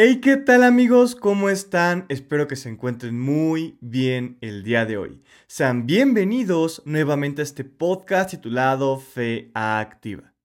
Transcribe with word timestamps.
Hey, 0.00 0.20
¿qué 0.20 0.36
tal 0.36 0.62
amigos? 0.62 1.16
¿Cómo 1.16 1.48
están? 1.48 2.06
Espero 2.08 2.46
que 2.46 2.54
se 2.54 2.68
encuentren 2.68 3.18
muy 3.18 3.78
bien 3.80 4.38
el 4.40 4.62
día 4.62 4.86
de 4.86 4.96
hoy. 4.96 5.20
Sean 5.48 5.86
bienvenidos 5.86 6.82
nuevamente 6.84 7.42
a 7.42 7.44
este 7.44 7.64
podcast 7.64 8.30
titulado 8.30 9.00
Fe 9.00 9.50
Activa. 9.54 10.37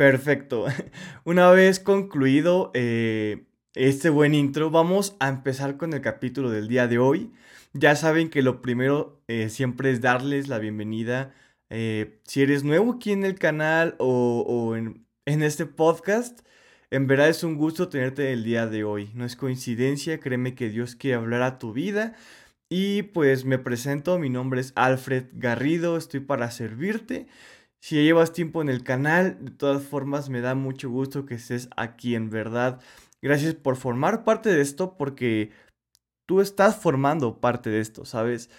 Perfecto. 0.00 0.64
Una 1.24 1.50
vez 1.50 1.78
concluido 1.78 2.70
eh, 2.72 3.44
este 3.74 4.08
buen 4.08 4.32
intro, 4.32 4.70
vamos 4.70 5.14
a 5.20 5.28
empezar 5.28 5.76
con 5.76 5.92
el 5.92 6.00
capítulo 6.00 6.48
del 6.48 6.68
día 6.68 6.88
de 6.88 6.98
hoy. 6.98 7.34
Ya 7.74 7.94
saben 7.96 8.30
que 8.30 8.40
lo 8.40 8.62
primero 8.62 9.22
eh, 9.28 9.50
siempre 9.50 9.90
es 9.90 10.00
darles 10.00 10.48
la 10.48 10.58
bienvenida. 10.58 11.34
Eh, 11.68 12.18
si 12.24 12.40
eres 12.40 12.64
nuevo 12.64 12.94
aquí 12.94 13.12
en 13.12 13.26
el 13.26 13.38
canal 13.38 13.96
o, 13.98 14.74
en, 14.74 15.06
en, 15.26 15.42
este 15.42 15.66
podcast, 15.66 16.46
en 16.90 17.06
verdad 17.06 17.28
es 17.28 17.44
un 17.44 17.56
gusto 17.56 17.90
tenerte 17.90 18.32
el 18.32 18.42
día 18.42 18.66
de 18.66 18.84
hoy. 18.84 19.10
No 19.12 19.26
es 19.26 19.36
coincidencia, 19.36 20.18
créeme 20.18 20.54
que 20.54 20.70
Dios 20.70 20.96
quiere 20.96 21.18
hablar 21.18 21.42
a 21.42 21.58
tu 21.58 21.74
vida. 21.74 22.14
Y 22.70 23.02
pues 23.02 23.44
me 23.44 23.58
presento, 23.58 24.18
mi 24.18 24.30
nombre 24.30 24.62
es 24.62 24.72
Alfred 24.76 25.26
Garrido, 25.34 25.98
estoy 25.98 26.20
para 26.20 26.50
servirte. 26.50 27.26
Si 27.80 27.96
llevas 27.96 28.32
tiempo 28.32 28.60
en 28.60 28.68
el 28.68 28.84
canal, 28.84 29.38
de 29.42 29.50
todas 29.52 29.82
formas 29.82 30.28
me 30.28 30.42
da 30.42 30.54
mucho 30.54 30.90
gusto 30.90 31.24
que 31.24 31.34
estés 31.36 31.68
aquí 31.76 32.14
en 32.14 32.28
verdad. 32.28 32.80
Gracias 33.22 33.54
por 33.54 33.76
formar 33.76 34.24
parte 34.24 34.50
de 34.50 34.60
esto 34.60 34.96
porque 34.98 35.50
tú 36.26 36.40
estás 36.40 36.76
formando 36.76 37.40
parte 37.40 37.70
de 37.70 37.80
esto, 37.80 38.04
¿sabes? 38.04 38.50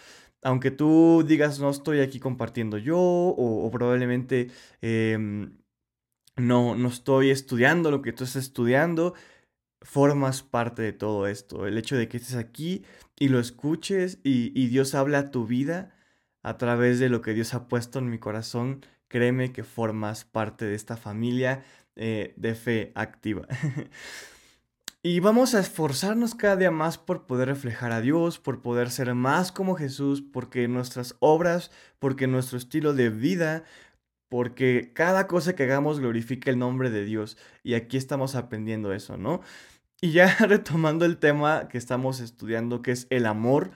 Aunque 0.43 0.71
tú 0.71 1.23
digas 1.25 1.59
no 1.59 1.69
estoy 1.69 2.01
aquí 2.01 2.19
compartiendo 2.19 2.77
yo 2.77 2.97
o, 2.99 3.69
probablemente 3.71 4.51
em, 4.81 5.57
no, 6.37 6.75
no 6.75 6.87
estoy 6.89 7.29
estudiando 7.31 7.91
lo 7.91 8.01
que 8.01 8.13
tú 8.13 8.23
estás 8.23 8.43
estudiando, 8.43 9.13
formas 9.81 10.43
parte 10.43 10.81
de 10.81 10.93
todo 10.93 11.27
esto. 11.27 11.67
El 11.67 11.77
hecho 11.77 11.95
de 11.97 12.07
que 12.07 12.17
estés 12.17 12.35
aquí 12.35 12.83
y 13.19 13.29
lo 13.29 13.39
escuches 13.39 14.19
y, 14.23 14.51
y 14.59 14.67
Dios 14.67 14.95
habla 14.95 15.19
a 15.19 15.31
tu 15.31 15.45
vida 15.47 15.95
a 16.43 16.57
través 16.57 16.99
de 16.99 17.09
lo 17.09 17.21
que 17.21 17.33
Dios 17.33 17.53
ha 17.53 17.67
puesto 17.67 17.99
en 17.99 18.09
mi 18.09 18.19
corazón 18.19 18.81
créeme 19.11 19.51
que 19.51 19.65
formas 19.65 20.23
parte 20.23 20.63
de 20.63 20.73
esta 20.73 20.95
familia 20.95 21.65
eh, 21.97 22.33
de 22.37 22.55
fe 22.55 22.93
activa. 22.95 23.45
y 25.03 25.19
vamos 25.19 25.53
a 25.53 25.59
esforzarnos 25.59 26.33
cada 26.33 26.55
día 26.55 26.71
más 26.71 26.97
por 26.97 27.27
poder 27.27 27.49
reflejar 27.49 27.91
a 27.91 27.99
Dios, 27.99 28.39
por 28.39 28.61
poder 28.61 28.89
ser 28.89 29.13
más 29.13 29.51
como 29.51 29.75
Jesús, 29.75 30.21
porque 30.21 30.69
nuestras 30.69 31.17
obras, 31.19 31.71
porque 31.99 32.25
nuestro 32.25 32.57
estilo 32.57 32.93
de 32.93 33.09
vida, 33.09 33.65
porque 34.29 34.91
cada 34.93 35.27
cosa 35.27 35.57
que 35.57 35.63
hagamos 35.63 35.99
glorifica 35.99 36.49
el 36.49 36.57
nombre 36.57 36.89
de 36.89 37.03
Dios. 37.03 37.37
Y 37.63 37.73
aquí 37.73 37.97
estamos 37.97 38.35
aprendiendo 38.35 38.93
eso, 38.93 39.17
¿no? 39.17 39.41
Y 39.99 40.13
ya 40.13 40.33
retomando 40.39 41.03
el 41.03 41.17
tema 41.17 41.67
que 41.67 41.77
estamos 41.77 42.21
estudiando, 42.21 42.81
que 42.81 42.91
es 42.91 43.07
el 43.09 43.25
amor, 43.25 43.71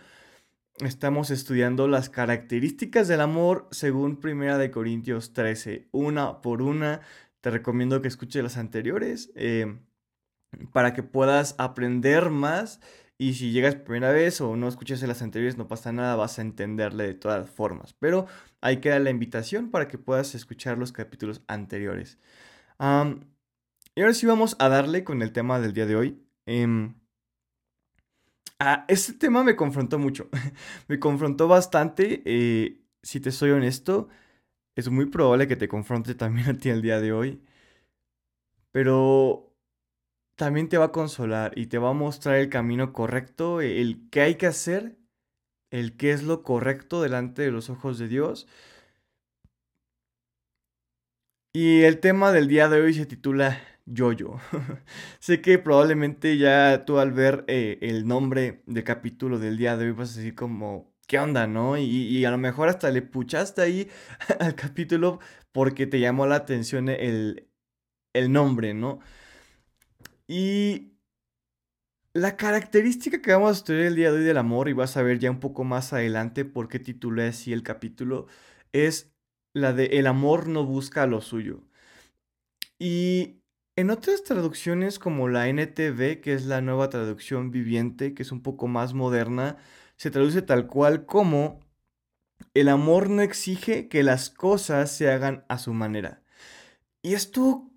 estamos 0.79 1.31
estudiando 1.31 1.87
las 1.87 2.09
características 2.09 3.07
del 3.07 3.21
amor 3.21 3.67
según 3.71 4.17
Primera 4.17 4.57
de 4.57 4.71
Corintios 4.71 5.33
13, 5.33 5.87
una 5.91 6.41
por 6.41 6.61
una. 6.61 7.01
Te 7.41 7.49
recomiendo 7.49 8.01
que 8.01 8.07
escuches 8.07 8.43
las 8.43 8.57
anteriores 8.57 9.31
eh, 9.35 9.79
para 10.73 10.93
que 10.93 11.03
puedas 11.03 11.55
aprender 11.57 12.29
más. 12.29 12.81
Y 13.17 13.35
si 13.35 13.51
llegas 13.51 13.75
primera 13.75 14.11
vez 14.11 14.41
o 14.41 14.57
no 14.57 14.67
escuchas 14.67 15.01
las 15.03 15.21
anteriores, 15.21 15.57
no 15.57 15.69
pasa 15.69 15.93
nada, 15.93 16.17
vas 16.17 16.37
a 16.37 16.41
entenderle 16.41 17.05
de 17.05 17.13
todas 17.13 17.49
formas. 17.49 17.93
Pero 17.93 18.27
ahí 18.59 18.77
queda 18.81 18.99
la 18.99 19.09
invitación 19.09 19.71
para 19.71 19.87
que 19.87 19.97
puedas 19.97 20.35
escuchar 20.35 20.77
los 20.77 20.91
capítulos 20.91 21.41
anteriores. 21.47 22.19
y 23.95 24.02
ahora 24.02 24.14
sí 24.14 24.25
vamos 24.25 24.55
a 24.59 24.67
darle 24.69 25.03
con 25.05 25.21
el 25.21 25.31
tema 25.31 25.59
del 25.59 25.73
día 25.73 25.85
de 25.85 25.95
hoy. 25.95 26.21
Em, 26.45 26.95
Ah, 28.60 28.86
este 28.88 29.14
tema 29.14 29.43
me 29.43 29.55
confrontó 29.55 29.99
mucho. 29.99 30.30
me 30.88 30.99
confrontó 30.99 31.48
bastante. 31.48 32.21
Eh, 32.26 32.82
si 33.04 33.20
te 33.20 33.32
soy 33.32 33.52
honesto, 33.52 34.08
es 34.76 34.89
muy 34.89 35.08
probable 35.08 35.48
que 35.48 35.55
te 35.58 35.67
confronte 35.67 36.16
también 36.16 36.49
a 36.52 36.58
ti 36.58 36.70
el 36.70 36.82
día 36.82 36.99
de 37.02 37.14
hoy. 37.14 37.44
Pero 38.71 39.54
también 40.38 40.70
te 40.70 40.77
va 40.77 40.86
a 40.86 40.92
consolar 40.92 41.54
y 41.58 41.67
te 41.67 41.77
va 41.80 41.92
a 41.92 41.94
mostrar 41.94 42.38
el 42.38 42.49
camino 42.49 42.94
correcto, 42.94 43.61
el 43.61 44.10
qué 44.11 44.21
hay 44.21 44.36
que 44.36 44.48
hacer, 44.48 44.98
el 45.71 45.98
qué 45.98 46.11
es 46.11 46.23
lo 46.23 46.44
correcto 46.44 47.02
delante 47.02 47.44
de 47.44 47.52
los 47.52 47.70
ojos 47.70 47.99
de 47.99 48.08
Dios. 48.10 48.48
Y 51.54 51.83
el 51.83 51.99
tema 52.02 52.32
del 52.32 52.48
día 52.48 52.70
de 52.70 52.82
hoy 52.82 52.94
se 52.94 53.05
titula 53.05 53.60
yo-yo. 53.85 54.39
sé 55.19 55.41
que 55.41 55.59
probablemente 55.59 56.37
ya 56.37 56.85
tú 56.85 56.99
al 56.99 57.11
ver 57.11 57.45
eh, 57.47 57.77
el 57.81 58.07
nombre 58.07 58.63
de 58.65 58.83
capítulo 58.83 59.39
del 59.39 59.57
día 59.57 59.77
de 59.77 59.85
hoy 59.85 59.91
vas 59.91 60.13
a 60.13 60.17
decir 60.17 60.35
como, 60.35 60.93
¿qué 61.07 61.19
onda, 61.19 61.47
no? 61.47 61.77
Y, 61.77 62.25
a 62.25 62.31
lo 62.31 62.37
mejor 62.37 62.69
hasta 62.69 62.91
le 62.91 63.01
puchaste 63.01 63.61
ahí 63.61 63.89
al 64.39 64.55
capítulo 64.55 65.19
porque 65.51 65.87
te 65.87 65.99
llamó 65.99 66.25
la 66.27 66.35
atención 66.35 66.89
el, 66.89 67.47
el 68.13 68.31
nombre, 68.31 68.73
¿no? 68.73 68.99
Y 70.27 70.95
la 72.13 72.37
característica 72.37 73.21
que 73.21 73.33
vamos 73.33 73.49
a 73.49 73.53
estudiar 73.59 73.87
el 73.87 73.95
día 73.95 74.11
de 74.11 74.19
hoy 74.19 74.23
del 74.23 74.37
amor, 74.37 74.69
y 74.69 74.73
vas 74.73 74.97
a 74.97 75.03
ver 75.03 75.19
ya 75.19 75.29
un 75.31 75.39
poco 75.39 75.63
más 75.63 75.93
adelante 75.93 76.45
por 76.45 76.69
qué 76.69 76.79
titulé 76.79 77.27
así 77.27 77.53
el 77.53 77.63
capítulo, 77.63 78.27
es 78.73 79.13
la 79.53 79.73
de 79.73 79.85
el 79.99 80.07
amor 80.07 80.47
no 80.47 80.65
busca 80.65 81.07
lo 81.07 81.21
suyo. 81.21 81.61
Y 82.79 83.41
en 83.75 83.89
otras 83.89 84.23
traducciones 84.23 84.99
como 84.99 85.27
la 85.27 85.47
NTV, 85.49 86.21
que 86.21 86.33
es 86.33 86.45
la 86.45 86.61
nueva 86.61 86.89
traducción 86.89 87.52
viviente, 87.52 88.13
que 88.13 88.23
es 88.23 88.31
un 88.31 88.41
poco 88.41 88.67
más 88.67 88.93
moderna, 88.93 89.58
se 89.97 90.11
traduce 90.11 90.41
tal 90.41 90.67
cual 90.67 91.05
como 91.05 91.59
el 92.53 92.69
amor 92.69 93.09
no 93.09 93.21
exige 93.21 93.87
que 93.89 94.03
las 94.03 94.30
cosas 94.30 94.91
se 94.91 95.09
hagan 95.11 95.45
a 95.49 95.58
su 95.58 95.73
manera. 95.73 96.23
Y 97.02 97.14
esto 97.14 97.69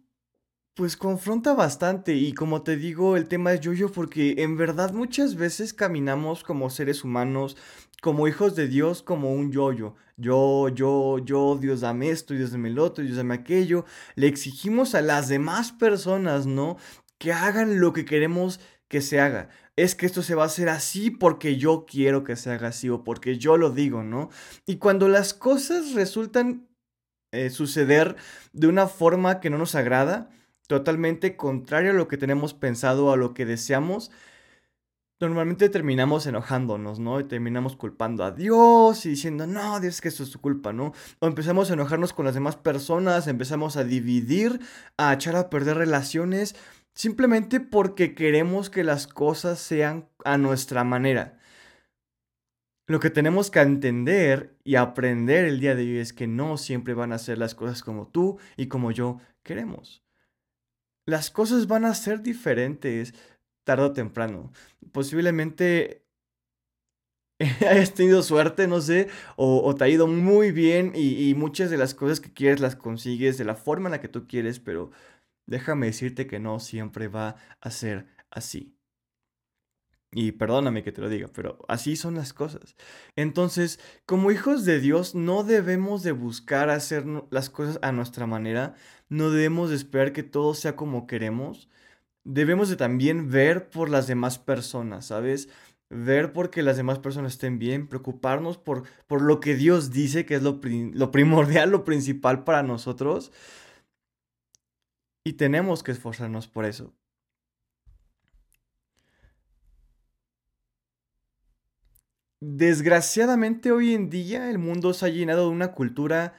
pues 0.75 0.97
confronta 0.97 1.55
bastante 1.55 2.15
y 2.15 2.33
como 2.33 2.63
te 2.63 2.77
digo, 2.77 3.17
el 3.17 3.27
tema 3.27 3.53
es 3.53 3.61
yo-yo 3.61 3.91
porque 3.91 4.37
en 4.39 4.57
verdad 4.57 4.93
muchas 4.93 5.35
veces 5.35 5.75
caminamos 5.75 6.45
como 6.45 6.71
seres 6.71 7.03
humanos, 7.03 7.57
como 8.01 8.29
hijos 8.29 8.55
de 8.55 8.69
Dios, 8.69 9.03
como 9.03 9.33
un 9.33 9.51
yo-yo. 9.51 9.97
Yo, 10.19 10.69
yo, 10.69 11.19
yo, 11.19 11.57
Dios 11.61 11.81
dame 11.81 12.11
esto, 12.11 12.35
Dios 12.35 12.51
dame 12.51 12.71
el 12.71 12.81
otro, 12.81 13.05
Dios 13.05 13.17
dame 13.17 13.35
aquello. 13.35 13.85
Le 14.17 14.27
exigimos 14.27 14.97
a 14.97 15.01
las 15.01 15.29
demás 15.29 15.71
personas, 15.71 16.45
¿no? 16.45 16.77
Que 17.19 17.33
hagan 17.33 17.81
lo 17.81 17.93
que 17.93 18.05
queremos 18.05 18.61
que 18.89 19.01
se 19.01 19.21
haga. 19.21 19.49
Es 19.77 19.95
que 19.95 20.07
esto 20.07 20.23
se 20.23 20.35
va 20.35 20.43
a 20.43 20.47
hacer 20.47 20.69
así 20.69 21.11
porque 21.13 21.57
yo 21.57 21.87
quiero 21.87 22.25
que 22.25 22.35
se 22.35 22.51
haga 22.51 22.69
así 22.69 22.89
o 22.89 23.05
porque 23.05 23.39
yo 23.39 23.57
lo 23.57 23.71
digo, 23.71 24.03
¿no? 24.03 24.29
Y 24.67 24.79
cuando 24.79 25.09
las 25.09 25.35
cosas 25.35 25.93
resultan 25.95 26.67
eh, 27.33 27.51
suceder 27.51 28.17
de 28.53 28.67
una 28.67 28.89
forma 28.89 29.39
que 29.39 29.51
no 29.51 29.59
nos 29.59 29.77
agrada, 29.77 30.31
totalmente 30.67 31.37
contrario 31.37 31.93
a 31.93 31.95
lo 31.95 32.09
que 32.09 32.17
tenemos 32.17 32.55
pensado, 32.55 33.13
a 33.13 33.17
lo 33.17 33.35
que 33.35 33.47
deseamos, 33.47 34.11
normalmente 35.21 35.69
terminamos 35.69 36.27
enojándonos, 36.27 36.99
¿no? 36.99 37.21
Y 37.21 37.25
terminamos 37.25 37.77
culpando 37.77 38.25
a 38.25 38.31
Dios 38.31 39.05
y 39.07 39.11
diciendo, 39.11 39.47
no, 39.47 39.81
Dios, 39.81 39.97
es 39.97 40.01
que 40.01 40.09
esto 40.09 40.23
es 40.23 40.31
tu 40.31 40.41
culpa, 40.41 40.73
¿no? 40.73 40.93
O 41.19 41.27
empezamos 41.27 41.71
a 41.71 41.75
enojarnos 41.75 42.13
con 42.13 42.25
las 42.25 42.35
demás 42.35 42.57
personas, 42.57 43.27
empezamos 43.27 43.77
a 43.77 43.85
dividir, 43.85 44.61
a 44.97 45.13
echar 45.13 45.37
a 45.37 45.51
perder 45.51 45.79
relaciones, 45.79 46.57
simplemente 46.95 47.61
porque 47.61 48.15
queremos 48.15 48.71
que 48.71 48.85
las 48.85 49.07
cosas 49.07 49.59
sean 49.59 50.09
a 50.25 50.39
nuestra 50.39 50.85
manera. 50.85 51.39
Lo 52.87 53.01
que 53.01 53.11
tenemos 53.11 53.51
que 53.51 53.61
entender 53.61 54.57
y 54.65 54.77
aprender 54.77 55.45
el 55.45 55.61
día 55.61 55.75
de 55.75 55.83
hoy 55.83 55.99
es 55.99 56.13
que 56.13 56.27
no 56.27 56.57
siempre 56.57 56.95
van 56.95 57.13
a 57.13 57.19
ser 57.19 57.39
las 57.39 57.55
cosas 57.55 57.83
como 57.83 58.09
tú 58.09 58.39
y 58.57 58.69
como 58.69 58.93
yo 58.93 59.21
queremos 59.43 60.03
las 61.09 61.31
cosas 61.31 61.67
van 61.67 61.87
a 61.87 61.95
ser 61.95 62.21
diferentes 62.21 63.15
tarde 63.69 63.85
o 63.85 63.93
temprano. 63.93 64.51
Posiblemente 64.93 66.03
hayas 67.71 67.93
tenido 67.93 68.23
suerte, 68.23 68.67
no 68.67 68.81
sé, 68.81 69.09
o, 69.37 69.75
te 69.75 69.85
ha 69.85 69.89
ido 69.89 70.07
muy 70.07 70.53
bien 70.53 70.93
y, 70.95 71.29
y, 71.29 71.35
muchas 71.35 71.69
de 71.69 71.77
las 71.77 71.95
cosas 71.95 72.19
que 72.21 72.33
quieres 72.33 72.61
las 72.61 72.77
consigues 72.77 73.37
de 73.37 73.45
la 73.45 73.57
forma 73.57 73.89
en 73.89 73.93
la 73.93 74.01
que 74.01 74.09
tú 74.09 74.27
quieres, 74.27 74.59
pero 74.59 74.91
déjame 75.47 75.87
decirte 75.87 76.27
que 76.27 76.39
no 76.41 76.61
siempre 76.61 77.09
va 77.09 77.37
a 77.61 77.71
ser 77.71 78.07
así. 78.31 78.75
Y 80.11 80.33
perdóname 80.33 80.83
que 80.83 80.93
te 80.93 81.03
lo 81.03 81.11
diga, 81.11 81.29
pero 81.35 81.59
así 81.69 81.95
son 81.95 82.15
las 82.15 82.33
cosas. 82.33 82.75
Entonces, 83.17 83.79
como 84.07 84.31
hijos 84.31 84.65
de 84.65 84.81
Dios, 84.81 85.15
no 85.15 85.45
debemos 85.45 86.03
de 86.03 86.13
buscar 86.13 86.71
hacer 86.71 87.05
las 87.31 87.51
cosas 87.51 87.79
a 87.83 87.93
nuestra 87.93 88.27
manera, 88.27 88.75
no 89.11 89.31
debemos 89.31 89.69
de 89.69 89.77
esperar 89.77 90.15
que 90.15 90.23
todo 90.23 90.55
sea 90.55 90.75
como 90.77 91.07
queremos, 91.07 91.69
debemos 92.29 92.69
de 92.69 92.77
también 92.77 93.31
ver 93.31 93.71
por 93.71 93.89
las 93.89 94.07
demás 94.07 94.39
personas, 94.39 95.07
¿sabes? 95.07 95.49
Ver 95.91 96.33
por 96.33 96.51
que 96.51 96.63
las 96.63 96.77
demás 96.77 96.99
personas 96.99 97.33
estén 97.33 97.59
bien, 97.59 97.89
preocuparnos 97.89 98.59
por, 98.59 98.85
por 99.07 99.23
lo 99.23 99.41
que 99.41 99.55
Dios 99.57 99.91
dice 99.91 100.27
que 100.27 100.35
es 100.37 100.43
lo, 100.43 100.61
lo 100.63 101.11
primordial, 101.11 101.71
lo 101.71 101.85
principal 101.85 102.45
para 102.45 102.63
nosotros. 102.63 103.33
Y 105.25 105.35
tenemos 105.35 105.83
que 105.83 105.93
esforzarnos 105.93 106.49
por 106.49 106.67
eso. 106.67 106.93
Desgraciadamente 112.41 113.73
hoy 113.73 113.95
en 113.95 114.11
día 114.11 114.51
el 114.51 114.59
mundo 114.59 114.93
se 114.95 115.07
ha 115.07 115.09
llenado 115.09 115.49
de 115.49 115.55
una 115.55 115.73
cultura 115.73 116.35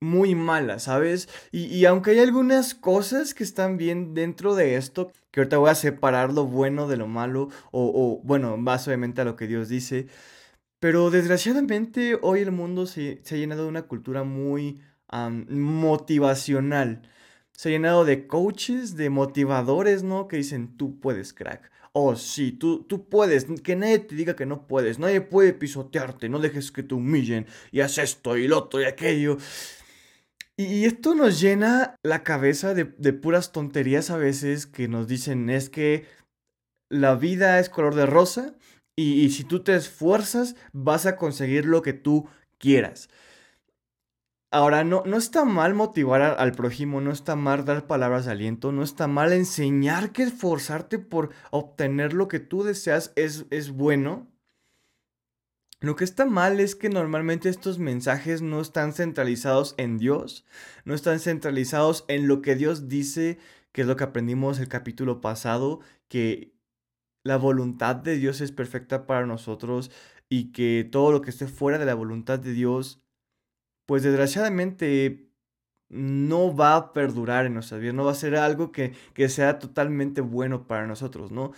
muy 0.00 0.34
mala, 0.34 0.78
¿sabes? 0.78 1.28
Y, 1.52 1.84
aunque 1.84 2.12
hay 2.12 2.20
algunas 2.20 2.74
cosas 2.74 3.34
que 3.34 3.44
están 3.44 3.76
bien 3.76 4.14
dentro 4.14 4.54
de 4.54 4.76
esto, 4.76 5.12
que 5.30 5.40
ahorita 5.40 5.58
voy 5.58 5.70
a 5.70 5.74
separar 5.74 6.32
lo 6.32 6.46
bueno 6.46 6.88
de 6.88 6.96
lo 6.96 7.06
malo, 7.06 7.48
o, 7.70 8.20
bueno, 8.24 8.56
más 8.56 8.86
obviamente 8.88 9.20
a 9.20 9.24
lo 9.24 9.36
que 9.36 9.46
Dios 9.46 9.68
dice, 9.68 10.06
pero 10.80 11.10
desgraciadamente 11.10 12.18
hoy 12.22 12.40
el 12.40 12.52
mundo 12.52 12.86
se, 12.86 13.22
ha 13.30 13.34
llenado 13.34 13.64
de 13.64 13.68
una 13.68 13.82
cultura 13.82 14.24
muy 14.24 14.80
motivacional. 15.48 17.02
Se 17.52 17.68
ha 17.68 17.72
llenado 17.72 18.04
de 18.04 18.26
coaches, 18.26 18.96
de 18.96 19.10
motivadores, 19.10 20.02
¿no? 20.02 20.28
Que 20.28 20.38
dicen, 20.38 20.76
tú 20.76 20.98
puedes, 21.00 21.34
crack 21.34 21.70
oh 21.92 22.16
sí, 22.16 22.52
tú, 22.52 22.84
tú 22.84 23.08
puedes, 23.08 23.46
que 23.62 23.76
nadie 23.76 23.98
te 23.98 24.14
diga 24.14 24.36
que 24.36 24.46
no 24.46 24.66
puedes, 24.66 24.98
nadie 24.98 25.20
puede 25.20 25.52
pisotearte, 25.52 26.28
no 26.28 26.38
dejes 26.38 26.70
que 26.70 26.82
te 26.82 26.94
humillen 26.94 27.46
y 27.72 27.80
haz 27.80 27.98
esto 27.98 28.36
y 28.36 28.48
lo 28.48 28.58
otro 28.58 28.80
y 28.80 28.84
aquello. 28.84 29.38
Y 30.62 30.84
esto 30.84 31.14
nos 31.14 31.40
llena 31.40 31.96
la 32.02 32.22
cabeza 32.22 32.74
de, 32.74 32.84
puras 32.84 33.50
tonterías 33.50 34.10
a 34.10 34.18
veces 34.18 34.66
que 34.66 34.88
nos 34.88 35.08
dicen 35.08 35.48
es 35.48 35.70
que 35.70 36.04
la 36.90 37.14
vida 37.14 37.58
es 37.60 37.70
color 37.70 37.94
de 37.94 38.04
rosa 38.04 38.54
y, 38.94 39.30
si 39.30 39.44
tú 39.44 39.62
te 39.62 39.74
esfuerzas 39.74 40.56
vas 40.74 41.06
a 41.06 41.16
conseguir 41.16 41.64
lo 41.64 41.80
que 41.80 41.94
tú 41.94 42.28
quieras. 42.58 43.08
Ahora, 44.52 44.84
no, 44.84 45.02
no 45.06 45.16
está 45.16 45.46
mal 45.46 45.72
motivar 45.72 46.20
al 46.20 46.52
prójimo, 46.52 47.00
no 47.00 47.10
está 47.10 47.36
mal 47.36 47.64
dar 47.64 47.86
palabras 47.86 48.26
de 48.26 48.32
aliento, 48.32 48.70
no 48.70 48.82
está 48.82 49.06
mal 49.06 49.32
enseñar 49.32 50.12
que 50.12 50.24
esforzarte 50.24 50.98
por 50.98 51.30
obtener 51.52 52.12
lo 52.12 52.28
que 52.28 52.40
tú 52.40 52.64
deseas 52.64 53.12
es, 53.16 53.46
es 53.48 53.70
bueno. 53.70 54.26
Lo 55.80 55.96
que 55.96 56.04
está 56.04 56.26
mal 56.26 56.60
es 56.60 56.74
que 56.74 56.90
normalmente 56.90 57.48
estos 57.48 57.78
mensajes 57.78 58.42
no 58.42 58.60
están 58.60 58.92
centralizados 58.92 59.74
en 59.78 59.98
Dios, 59.98 60.44
no 60.84 60.94
están 60.94 61.20
centralizados 61.20 62.04
en 62.08 62.28
lo 62.28 62.42
que 62.42 62.54
Dios 62.54 62.88
dice, 62.88 63.38
que 63.72 63.82
es 63.82 63.86
lo 63.86 63.96
que 63.96 64.04
aprendimos 64.04 64.58
el 64.58 64.68
capítulo 64.68 65.20
pasado, 65.20 65.80
que 66.08 66.52
la 67.24 67.36
voluntad 67.36 67.96
de 67.96 68.16
Dios 68.16 68.40
es 68.40 68.52
perfecta 68.52 69.06
para 69.06 69.26
nosotros 69.26 69.90
y 70.28 70.52
que 70.52 70.88
todo 70.90 71.12
lo 71.12 71.22
que 71.22 71.30
esté 71.30 71.46
fuera 71.46 71.78
de 71.78 71.86
la 71.86 71.94
voluntad 71.94 72.38
de 72.38 72.52
Dios 72.52 73.02
pues 73.90 74.04
desgraciadamente 74.04 75.32
no 75.88 76.54
va 76.54 76.76
a 76.76 76.92
perdurar 76.92 77.46
en 77.46 77.54
nuestra 77.54 77.78
vida, 77.78 77.92
no 77.92 78.04
va 78.04 78.12
a 78.12 78.14
ser 78.14 78.36
algo 78.36 78.70
que, 78.70 78.94
sea 79.28 79.58
totalmente 79.58 80.20
bueno 80.20 80.68
para 80.68 80.86
nosotros, 80.86 81.32
¿no? 81.32 81.50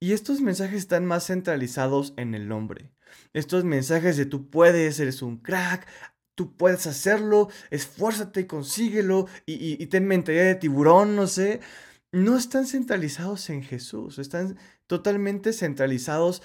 Y 0.00 0.12
estos 0.12 0.40
mensajes 0.40 0.78
están 0.78 1.04
más 1.04 1.26
centralizados 1.26 2.14
en 2.16 2.34
el 2.34 2.50
hombre. 2.52 2.90
Estos 3.38 3.64
mensajes 3.64 4.16
de 4.16 4.26
tú 4.26 4.50
puedes, 4.50 4.98
eres 4.98 5.22
un 5.22 5.36
crack, 5.36 5.86
tú 6.34 6.56
puedes 6.56 6.88
hacerlo, 6.88 7.48
esfuérzate 7.70 8.40
y 8.40 8.46
consíguelo, 8.46 9.28
y, 9.46 9.80
y, 9.80 9.86
ten 9.86 10.08
mentalidad 10.08 10.44
de 10.44 10.54
tiburón, 10.56 11.14
no 11.14 11.28
sé. 11.28 11.60
No 12.10 12.36
están 12.36 12.66
centralizados 12.66 13.48
en 13.50 13.62
Jesús, 13.62 14.18
están 14.18 14.56
totalmente 14.88 15.52
centralizados 15.52 16.42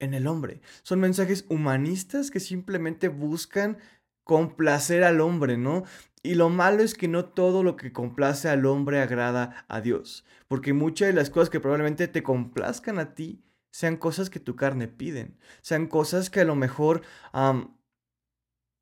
en 0.00 0.12
el 0.12 0.26
hombre. 0.26 0.60
Son 0.82 1.00
mensajes 1.00 1.46
humanistas 1.48 2.30
que 2.30 2.40
simplemente 2.40 3.08
buscan 3.08 3.78
complacer 4.22 5.02
al 5.02 5.22
hombre, 5.22 5.56
¿no? 5.56 5.84
Y 6.22 6.34
lo 6.34 6.50
malo 6.50 6.82
es 6.82 6.92
que 6.92 7.08
no 7.08 7.24
todo 7.24 7.62
lo 7.62 7.76
que 7.76 7.92
complace 7.92 8.50
al 8.50 8.66
hombre 8.66 9.00
agrada 9.00 9.64
a 9.68 9.80
Dios, 9.80 10.26
porque 10.46 10.74
muchas 10.74 11.08
de 11.08 11.14
las 11.14 11.30
cosas 11.30 11.48
que 11.48 11.60
probablemente 11.60 12.06
te 12.06 12.22
complazcan 12.22 12.98
a 12.98 13.14
ti 13.14 13.42
sean 13.74 13.96
cosas 13.96 14.30
que 14.30 14.38
tu 14.38 14.54
carne 14.54 14.86
piden, 14.86 15.36
sean 15.60 15.88
cosas 15.88 16.30
que 16.30 16.38
a 16.38 16.44
lo 16.44 16.54
mejor 16.54 17.02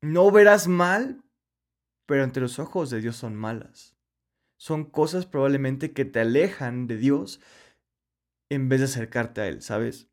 no 0.01 0.31
verás 0.31 0.67
mal, 0.67 1.23
pero 2.05 2.23
ante 2.23 2.39
los 2.39 2.59
ojos 2.59 2.91
de 2.91 3.01
Dios 3.01 3.15
son 3.15 3.35
malas. 3.35 3.97
Son 4.55 4.85
cosas 4.85 5.25
probablemente 5.25 5.93
que 5.93 6.05
te 6.05 6.19
alejan 6.19 6.85
de 6.85 6.97
Dios 6.97 7.41
en 8.49 8.69
vez 8.69 8.81
de 8.81 8.85
acercarte 8.85 9.41
a 9.41 9.47
Él, 9.47 9.63
¿sabes? 9.63 10.11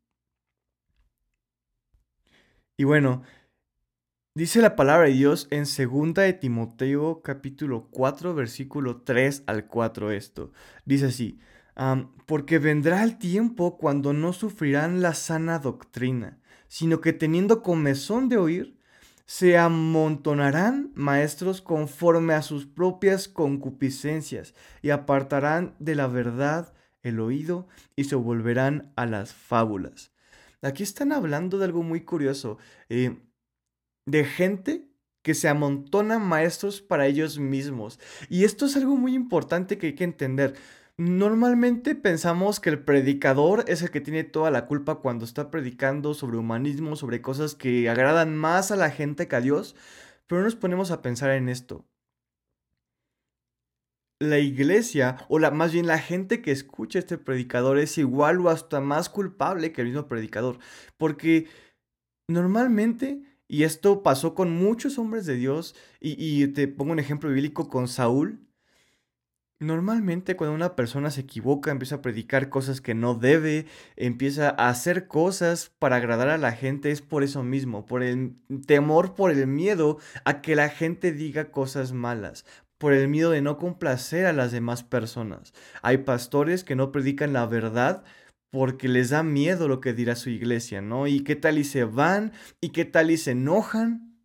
Y 2.75 2.83
bueno, 2.83 3.21
Dice 4.33 4.61
la 4.61 4.77
palabra 4.77 5.07
de 5.07 5.13
Dios 5.13 5.49
en 5.51 5.65
2 5.65 6.13
de 6.13 6.31
Timoteo 6.31 7.21
capítulo 7.21 7.89
4 7.91 8.33
versículo 8.33 9.01
3 9.01 9.43
al 9.45 9.67
4 9.67 10.09
esto. 10.11 10.53
Dice 10.85 11.07
así, 11.07 11.37
porque 12.25 12.59
vendrá 12.59 13.03
el 13.03 13.17
tiempo 13.17 13.77
cuando 13.77 14.13
no 14.13 14.33
sufrirán 14.33 15.01
la 15.01 15.13
sana 15.13 15.59
doctrina, 15.59 16.39
sino 16.67 17.01
que 17.01 17.13
teniendo 17.13 17.61
comezón 17.61 18.29
de 18.29 18.37
oír, 18.37 18.77
se 19.25 19.57
amontonarán 19.57 20.91
maestros 20.93 21.61
conforme 21.61 22.33
a 22.33 22.41
sus 22.41 22.65
propias 22.65 23.29
concupiscencias 23.29 24.53
y 24.81 24.89
apartarán 24.89 25.75
de 25.79 25.95
la 25.95 26.07
verdad 26.07 26.73
el 27.01 27.19
oído 27.19 27.67
y 27.95 28.03
se 28.03 28.15
volverán 28.15 28.91
a 28.95 29.05
las 29.05 29.33
fábulas. 29.33 30.11
Aquí 30.61 30.83
están 30.83 31.11
hablando 31.11 31.57
de 31.57 31.65
algo 31.65 31.81
muy 31.81 32.01
curioso. 32.01 32.57
Eh, 32.89 33.17
de 34.05 34.25
gente 34.25 34.87
que 35.21 35.33
se 35.33 35.47
amontona 35.47 36.19
maestros 36.19 36.81
para 36.81 37.07
ellos 37.07 37.39
mismos. 37.39 37.99
Y 38.29 38.43
esto 38.43 38.65
es 38.65 38.75
algo 38.75 38.95
muy 38.95 39.13
importante 39.13 39.77
que 39.77 39.87
hay 39.87 39.95
que 39.95 40.03
entender. 40.03 40.55
Normalmente 40.97 41.95
pensamos 41.95 42.59
que 42.59 42.69
el 42.69 42.83
predicador 42.83 43.65
es 43.67 43.81
el 43.81 43.91
que 43.91 44.01
tiene 44.01 44.23
toda 44.23 44.51
la 44.51 44.67
culpa 44.67 44.95
cuando 44.95 45.25
está 45.25 45.49
predicando 45.49 46.13
sobre 46.13 46.37
humanismo, 46.37 46.95
sobre 46.95 47.21
cosas 47.21 47.55
que 47.55 47.89
agradan 47.89 48.35
más 48.35 48.71
a 48.71 48.75
la 48.75 48.91
gente 48.91 49.27
que 49.27 49.35
a 49.35 49.41
Dios, 49.41 49.75
pero 50.27 50.41
no 50.41 50.45
nos 50.45 50.55
ponemos 50.55 50.91
a 50.91 51.01
pensar 51.01 51.31
en 51.31 51.49
esto. 51.49 51.85
La 54.19 54.37
iglesia, 54.37 55.25
o 55.29 55.39
la, 55.39 55.49
más 55.49 55.73
bien 55.73 55.87
la 55.87 55.97
gente 55.97 56.41
que 56.41 56.51
escucha 56.51 56.99
a 56.99 57.01
este 57.01 57.17
predicador, 57.17 57.79
es 57.79 57.97
igual 57.97 58.39
o 58.41 58.49
hasta 58.49 58.79
más 58.79 59.09
culpable 59.09 59.71
que 59.71 59.81
el 59.81 59.87
mismo 59.87 60.07
predicador, 60.07 60.59
porque 60.97 61.47
normalmente 62.27 63.23
y 63.51 63.65
esto 63.65 64.01
pasó 64.01 64.33
con 64.33 64.49
muchos 64.49 64.97
hombres 64.97 65.25
de 65.25 65.35
Dios. 65.35 65.75
Y, 65.99 66.47
te 66.47 66.69
pongo 66.69 66.93
un 66.93 66.99
ejemplo 66.99 67.29
bíblico 67.29 67.67
con 67.67 67.89
Saúl. 67.89 68.39
Normalmente 69.61 70.35
cuando 70.35 70.55
una 70.55 70.75
persona 70.75 71.11
se 71.11 71.21
equivoca, 71.21 71.69
empieza 71.69 71.97
a 71.97 72.01
predicar 72.01 72.49
cosas 72.49 72.81
que 72.81 72.95
no 72.95 73.13
debe, 73.13 73.67
empieza 73.95 74.49
a 74.49 74.69
hacer 74.69 75.07
cosas 75.07 75.71
para 75.77 75.97
agradar 75.97 76.29
a 76.29 76.39
la 76.39 76.53
gente, 76.53 76.89
es 76.89 77.03
por 77.03 77.21
eso 77.21 77.43
mismo, 77.43 77.85
por 77.85 78.01
el 78.01 78.37
temor, 78.65 79.13
por 79.13 79.29
el 79.29 79.45
miedo 79.45 79.99
a 80.25 80.41
que 80.41 80.55
la 80.55 80.69
gente 80.69 81.11
diga 81.11 81.51
cosas 81.51 81.93
malas, 81.93 82.43
por 82.79 82.91
el 82.93 83.07
miedo 83.07 83.29
de 83.29 83.43
no 83.43 83.59
complacer 83.59 84.25
a 84.25 84.33
las 84.33 84.51
demás 84.51 84.83
personas. 84.83 85.53
Hay 85.83 85.99
pastores 85.99 86.63
que 86.63 86.75
no 86.75 86.91
predican 86.91 87.31
la 87.31 87.45
verdad 87.45 88.03
porque 88.49 88.87
les 88.87 89.11
da 89.11 89.21
miedo 89.21 89.67
lo 89.67 89.79
que 89.79 89.93
dirá 89.93 90.15
su 90.15 90.31
iglesia, 90.31 90.81
¿no? 90.81 91.05
¿Y 91.05 91.23
qué 91.23 91.35
tal 91.35 91.59
y 91.59 91.65
se 91.65 91.83
van? 91.83 92.33
¿Y 92.61 92.69
qué 92.69 92.83
tal 92.83 93.11
y 93.11 93.17
se 93.17 93.31
enojan? 93.31 94.17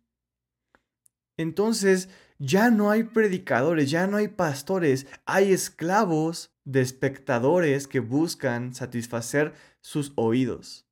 Entonces, 1.37 2.09
ya 2.39 2.69
no 2.69 2.91
hay 2.91 3.03
predicadores, 3.03 3.89
ya 3.89 4.07
no 4.07 4.17
hay 4.17 4.27
pastores, 4.27 5.07
hay 5.25 5.51
esclavos 5.51 6.51
de 6.65 6.81
espectadores 6.81 7.87
que 7.87 7.99
buscan 7.99 8.73
satisfacer 8.73 9.53
sus 9.81 10.13
oídos. 10.15 10.85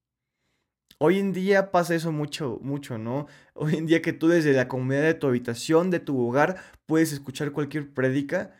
Hoy 0.97 1.19
en 1.19 1.33
día 1.33 1.71
pasa 1.71 1.93
eso 1.93 2.11
mucho, 2.13 2.59
mucho, 2.61 2.97
¿no? 2.97 3.27
Hoy 3.53 3.75
en 3.75 3.85
día 3.85 4.01
que 4.01 4.13
tú 4.13 4.29
desde 4.29 4.53
la 4.53 4.69
comunidad 4.69 5.03
de 5.03 5.13
tu 5.13 5.27
habitación, 5.27 5.91
de 5.91 5.99
tu 5.99 6.17
hogar, 6.25 6.55
puedes 6.85 7.11
escuchar 7.11 7.51
cualquier 7.51 7.93
prédica, 7.93 8.55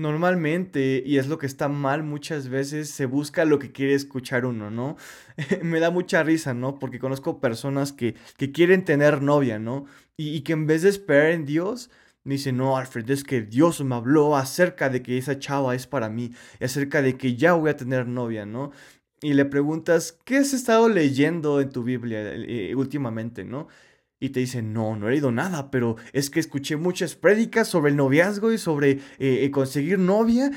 Normalmente, 0.00 1.02
y 1.04 1.18
es 1.18 1.28
lo 1.28 1.36
que 1.36 1.44
está 1.44 1.68
mal 1.68 2.02
muchas 2.02 2.48
veces, 2.48 2.88
se 2.88 3.04
busca 3.04 3.44
lo 3.44 3.58
que 3.58 3.70
quiere 3.70 3.92
escuchar 3.92 4.46
uno, 4.46 4.70
¿no? 4.70 4.96
Me 5.62 5.78
da 5.78 5.90
mucha 5.90 6.22
risa, 6.22 6.54
¿no? 6.54 6.78
Porque 6.78 6.98
conozco 6.98 7.38
personas 7.38 7.92
que, 7.92 8.14
que 8.38 8.50
quieren 8.50 8.86
tener 8.86 9.20
novia, 9.20 9.58
¿no? 9.58 9.84
Y, 10.16 10.40
que 10.40 10.54
en 10.54 10.66
vez 10.66 10.82
de 10.82 10.88
esperar 10.88 11.32
en 11.32 11.44
Dios, 11.44 11.90
dicen, 12.24 12.56
no, 12.56 12.78
Alfred, 12.78 13.10
es 13.10 13.24
que 13.24 13.42
Dios 13.42 13.82
me 13.84 13.94
habló 13.94 14.36
acerca 14.36 14.88
de 14.88 15.02
que 15.02 15.18
esa 15.18 15.38
chava 15.38 15.74
es 15.74 15.86
para 15.86 16.08
mí, 16.08 16.32
y 16.58 16.64
acerca 16.64 17.02
de 17.02 17.18
que 17.18 17.36
ya 17.36 17.52
voy 17.52 17.68
a 17.68 17.76
tener 17.76 18.06
novia, 18.06 18.46
¿no? 18.46 18.72
Y 19.20 19.34
le 19.34 19.44
preguntas, 19.44 20.18
¿qué 20.24 20.38
has 20.38 20.54
estado 20.54 20.88
leyendo 20.88 21.60
en 21.60 21.70
tu 21.70 21.82
Biblia 21.82 22.34
eh, 22.34 22.74
últimamente, 22.74 23.44
¿no? 23.44 23.68
Y 24.20 24.28
te 24.28 24.40
dicen, 24.40 24.72
no, 24.72 24.94
no 24.96 25.08
he 25.08 25.12
leído 25.12 25.32
nada, 25.32 25.70
pero 25.70 25.96
es 26.12 26.28
que 26.28 26.38
escuché 26.38 26.76
muchas 26.76 27.16
prédicas 27.16 27.66
sobre 27.66 27.90
el 27.90 27.96
noviazgo 27.96 28.52
y 28.52 28.58
sobre 28.58 28.90
eh, 28.90 29.00
eh, 29.18 29.50
conseguir 29.50 29.98
novia 29.98 30.50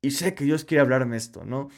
y 0.00 0.12
sé 0.12 0.34
que 0.34 0.44
Dios 0.44 0.64
quiere 0.64 0.80
hablarme 0.80 1.16
esto, 1.16 1.44
¿no? 1.44 1.68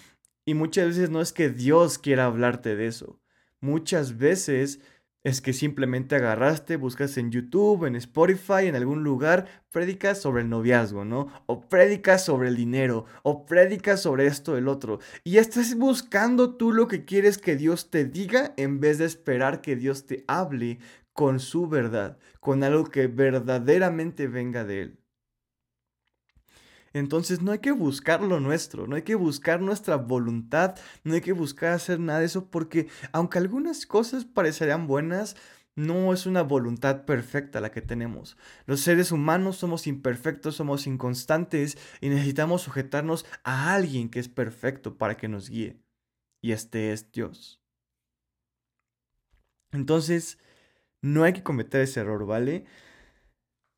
Y 0.44 0.54
muchas 0.54 0.88
veces 0.88 1.10
no 1.10 1.20
es 1.20 1.32
que 1.32 1.48
Dios 1.48 1.98
quiera 1.98 2.26
hablarte 2.26 2.76
de 2.76 2.86
eso. 2.86 3.18
Muchas 3.60 4.18
veces 4.18 4.80
es 5.24 5.40
que 5.40 5.52
simplemente 5.52 6.16
agarraste, 6.16 6.76
buscas 6.76 7.16
en 7.16 7.30
YouTube, 7.30 7.84
en 7.84 7.94
Spotify, 7.94 8.66
en 8.66 8.74
algún 8.74 9.04
lugar, 9.04 9.62
prédicas 9.70 10.20
sobre 10.20 10.42
el 10.42 10.48
noviazgo, 10.48 11.04
¿no? 11.04 11.28
O 11.46 11.68
prédicas 11.68 12.24
sobre 12.24 12.48
el 12.48 12.56
dinero, 12.56 13.04
o 13.22 13.46
prédicas 13.46 14.02
sobre 14.02 14.26
esto, 14.26 14.56
el 14.56 14.66
otro. 14.66 14.98
Y 15.22 15.36
estás 15.36 15.76
buscando 15.76 16.56
tú 16.56 16.72
lo 16.72 16.88
que 16.88 17.04
quieres 17.04 17.38
que 17.38 17.56
Dios 17.56 17.88
te 17.90 18.04
diga 18.04 18.52
en 18.56 18.80
vez 18.80 18.98
de 18.98 19.04
esperar 19.04 19.60
que 19.60 19.76
Dios 19.76 20.06
te 20.06 20.24
hable 20.26 20.80
con 21.12 21.40
su 21.40 21.68
verdad, 21.68 22.18
con 22.40 22.62
algo 22.64 22.84
que 22.84 23.06
verdaderamente 23.06 24.28
venga 24.28 24.64
de 24.64 24.82
Él. 24.82 24.98
Entonces 26.92 27.40
no 27.40 27.52
hay 27.52 27.60
que 27.60 27.72
buscar 27.72 28.22
lo 28.22 28.38
nuestro, 28.40 28.86
no 28.86 28.96
hay 28.96 29.02
que 29.02 29.14
buscar 29.14 29.60
nuestra 29.60 29.96
voluntad, 29.96 30.76
no 31.04 31.14
hay 31.14 31.22
que 31.22 31.32
buscar 31.32 31.72
hacer 31.72 31.98
nada 31.98 32.20
de 32.20 32.26
eso 32.26 32.50
porque 32.50 32.88
aunque 33.12 33.38
algunas 33.38 33.86
cosas 33.86 34.24
parecerían 34.26 34.86
buenas, 34.86 35.36
no 35.74 36.12
es 36.12 36.26
una 36.26 36.42
voluntad 36.42 37.04
perfecta 37.06 37.60
la 37.60 37.70
que 37.70 37.80
tenemos. 37.80 38.36
Los 38.66 38.80
seres 38.80 39.10
humanos 39.10 39.56
somos 39.56 39.86
imperfectos, 39.86 40.56
somos 40.56 40.86
inconstantes 40.86 41.78
y 42.00 42.10
necesitamos 42.10 42.62
sujetarnos 42.62 43.24
a 43.42 43.74
alguien 43.74 44.10
que 44.10 44.20
es 44.20 44.28
perfecto 44.28 44.98
para 44.98 45.16
que 45.16 45.28
nos 45.28 45.48
guíe. 45.48 45.80
Y 46.42 46.52
este 46.52 46.92
es 46.92 47.10
Dios. 47.10 47.62
Entonces, 49.70 50.38
no 51.02 51.24
hay 51.24 51.32
que 51.32 51.42
cometer 51.42 51.82
ese 51.82 52.00
error, 52.00 52.26
¿vale? 52.26 52.64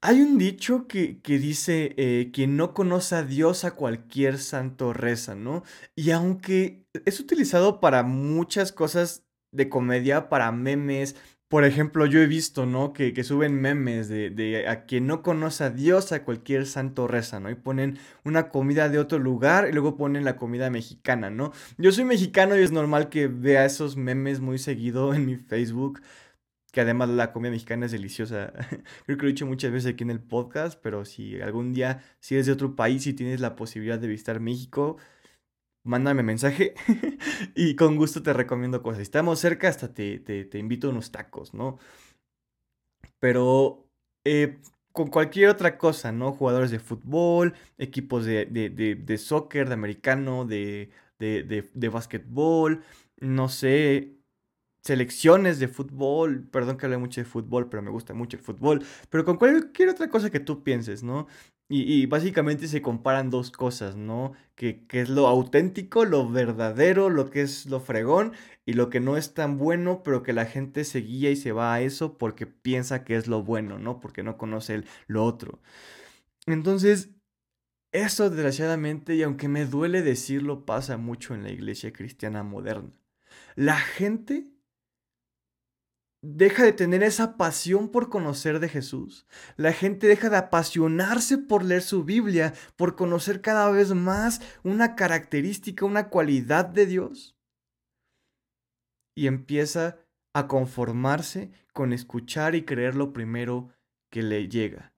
Hay 0.02 0.20
un 0.20 0.36
dicho 0.36 0.86
que, 0.86 1.18
dice, 1.24 1.94
eh, 1.96 2.30
quien 2.30 2.58
no 2.58 2.74
conoce 2.74 3.14
a 3.14 3.22
Dios 3.22 3.64
a 3.64 3.74
cualquier 3.74 4.38
santo 4.38 4.92
reza, 4.92 5.34
¿no? 5.34 5.62
Y 5.96 6.10
aunque 6.10 6.84
es 7.06 7.20
utilizado 7.20 7.80
para 7.80 8.02
muchas 8.02 8.70
cosas 8.70 9.24
de 9.50 9.70
comedia, 9.70 10.28
para 10.28 10.52
memes, 10.52 11.16
por 11.48 11.64
ejemplo, 11.64 12.04
yo 12.04 12.20
he 12.20 12.26
visto, 12.26 12.66
¿no? 12.66 12.92
Que, 12.92 13.14
que 13.14 13.24
suben 13.24 13.54
memes 13.58 14.08
de, 14.08 14.28
de, 14.28 14.68
a 14.68 14.84
quien 14.84 15.06
no 15.06 15.22
conoce 15.22 15.64
a 15.64 15.70
Dios 15.70 16.12
a 16.12 16.22
cualquier 16.22 16.66
santo 16.66 17.08
reza, 17.08 17.40
¿no? 17.40 17.48
Y 17.48 17.54
ponen 17.54 17.98
una 18.24 18.50
comida 18.50 18.90
de 18.90 18.98
otro 18.98 19.18
lugar 19.18 19.68
y 19.70 19.72
luego 19.72 19.96
ponen 19.96 20.24
la 20.24 20.36
comida 20.36 20.68
mexicana, 20.68 21.30
¿no? 21.30 21.52
Yo 21.78 21.92
soy 21.92 22.04
mexicano 22.04 22.58
y 22.58 22.62
es 22.62 22.72
normal 22.72 23.08
que 23.08 23.26
vea 23.28 23.64
esos 23.64 23.96
memes 23.96 24.40
muy 24.40 24.58
seguido 24.58 25.14
en 25.14 25.24
mi 25.24 25.36
Facebook 25.36 26.00
que 26.74 26.80
además 26.80 27.08
la 27.08 27.32
comida 27.32 27.52
mexicana 27.52 27.86
es 27.86 27.92
deliciosa. 27.92 28.52
Creo 29.06 29.16
que 29.16 29.22
lo 29.22 29.28
he 29.28 29.32
dicho 29.32 29.46
muchas 29.46 29.70
veces 29.72 29.92
aquí 29.92 30.02
en 30.02 30.10
el 30.10 30.20
podcast, 30.20 30.78
pero 30.82 31.04
si 31.04 31.40
algún 31.40 31.72
día, 31.72 32.02
si 32.20 32.34
eres 32.34 32.46
de 32.46 32.52
otro 32.52 32.74
país 32.74 33.06
y 33.06 33.14
tienes 33.14 33.40
la 33.40 33.54
posibilidad 33.56 33.98
de 33.98 34.08
visitar 34.08 34.40
México, 34.40 34.96
mándame 35.84 36.24
mensaje 36.24 36.74
y 37.54 37.76
con 37.76 37.96
gusto 37.96 38.22
te 38.22 38.32
recomiendo 38.32 38.82
cosas. 38.82 38.98
Si 38.98 39.02
estamos 39.04 39.38
cerca, 39.38 39.68
hasta 39.68 39.94
te, 39.94 40.18
te, 40.18 40.58
invito 40.58 40.88
a 40.88 40.90
unos 40.90 41.12
tacos, 41.12 41.54
¿no? 41.54 41.78
Pero 43.20 43.86
eh, 44.24 44.58
con 44.92 45.08
cualquier 45.08 45.50
otra 45.50 45.78
cosa, 45.78 46.10
¿no? 46.10 46.32
Jugadores 46.32 46.72
de 46.72 46.80
fútbol, 46.80 47.54
equipos 47.78 48.24
de, 48.26 48.46
de, 48.46 48.68
de 48.96 49.18
soccer, 49.18 49.68
de 49.68 49.74
americano, 49.74 50.44
de, 50.44 50.90
de, 51.20 51.44
de, 51.44 51.70
de 51.72 51.88
básquetbol, 51.88 52.82
no 53.20 53.48
sé, 53.48 54.18
selecciones 54.84 55.58
de 55.58 55.68
fútbol, 55.68 56.46
perdón 56.50 56.76
que 56.76 56.86
hable 56.86 56.98
mucho 56.98 57.20
de 57.20 57.24
fútbol, 57.24 57.68
pero 57.68 57.82
me 57.82 57.90
gusta 57.90 58.14
mucho 58.14 58.36
el 58.36 58.42
fútbol, 58.42 58.84
pero 59.10 59.24
con 59.24 59.38
cualquier 59.38 59.88
otra 59.88 60.08
cosa 60.08 60.30
que 60.30 60.40
tú 60.40 60.62
pienses, 60.62 61.02
¿no? 61.02 61.26
Y, 61.66 62.04
básicamente 62.06 62.68
se 62.68 62.82
comparan 62.82 63.30
dos 63.30 63.50
cosas, 63.50 63.96
¿no? 63.96 64.34
Que, 64.54 64.86
que, 64.86 65.00
es 65.00 65.08
lo 65.08 65.26
auténtico, 65.26 66.04
lo 66.04 66.28
verdadero, 66.28 67.08
lo 67.08 67.30
que 67.30 67.40
es 67.40 67.64
lo 67.66 67.80
fregón 67.80 68.34
y 68.66 68.74
lo 68.74 68.90
que 68.90 69.00
no 69.00 69.16
es 69.16 69.32
tan 69.34 69.56
bueno, 69.58 70.02
pero 70.04 70.22
que 70.22 70.34
la 70.34 70.44
gente 70.44 70.84
se 70.84 71.00
guía 71.00 71.30
y 71.30 71.36
se 71.36 71.52
va 71.52 71.72
a 71.74 71.80
eso 71.80 72.18
porque 72.18 72.46
piensa 72.46 73.02
que 73.02 73.16
es 73.16 73.28
lo 73.28 73.42
bueno, 73.42 73.78
¿no? 73.78 73.98
Porque 73.98 74.22
no 74.22 74.36
conoce 74.36 74.84
lo 75.06 75.24
otro. 75.24 75.60
Entonces, 76.46 77.10
eso 77.92 78.28
desgraciadamente, 78.30 79.14
y 79.14 79.22
aunque 79.22 79.48
me 79.48 79.64
duele 79.66 80.02
decirlo, 80.02 80.66
pasa 80.66 80.98
mucho 80.98 81.34
en 81.34 81.44
la 81.44 81.50
iglesia 81.50 81.92
cristiana 81.92 82.42
moderna. 82.42 82.90
La 83.56 83.76
gente 83.76 84.53
deja 86.26 86.64
de 86.64 86.72
tener 86.72 87.02
esa 87.02 87.36
pasión 87.36 87.90
por 87.90 88.08
conocer 88.08 88.58
de 88.58 88.70
Jesús. 88.70 89.26
La 89.56 89.72
gente 89.72 90.06
deja 90.06 90.30
de 90.30 90.38
apasionarse 90.38 91.36
por 91.36 91.62
leer 91.62 91.82
su 91.82 92.04
Biblia, 92.04 92.54
por 92.76 92.96
conocer 92.96 93.42
cada 93.42 93.70
vez 93.70 93.92
más 93.92 94.40
una 94.62 94.96
característica, 94.96 95.84
una 95.84 96.08
cualidad 96.08 96.64
de 96.64 96.86
Dios. 96.86 97.36
Y 99.14 99.26
empieza 99.26 99.98
a 100.32 100.48
conformarse 100.48 101.52
con 101.74 101.92
escuchar 101.92 102.54
y 102.54 102.64
creer 102.64 102.94
lo 102.94 103.12
primero 103.12 103.68
que 104.10 104.22
le 104.22 104.48
llega. 104.48 104.94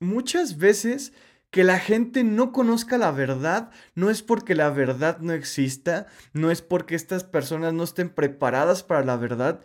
Muchas 0.00 0.58
veces 0.58 1.12
que 1.50 1.64
la 1.64 1.78
gente 1.78 2.24
no 2.24 2.52
conozca 2.52 2.98
la 2.98 3.10
verdad 3.10 3.70
no 3.94 4.10
es 4.10 4.22
porque 4.22 4.54
la 4.54 4.68
verdad 4.68 5.18
no 5.20 5.32
exista, 5.32 6.06
no 6.34 6.50
es 6.50 6.60
porque 6.60 6.94
estas 6.94 7.24
personas 7.24 7.72
no 7.72 7.84
estén 7.84 8.10
preparadas 8.10 8.82
para 8.82 9.02
la 9.02 9.16
verdad, 9.16 9.62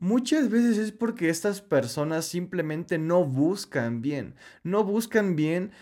Muchas 0.00 0.48
veces 0.48 0.78
es 0.78 0.92
porque 0.92 1.28
estas 1.28 1.60
personas 1.60 2.24
simplemente 2.24 2.98
no 2.98 3.24
buscan 3.24 4.00
bien, 4.00 4.36
no 4.62 4.84
buscan 4.84 5.34
bien 5.34 5.72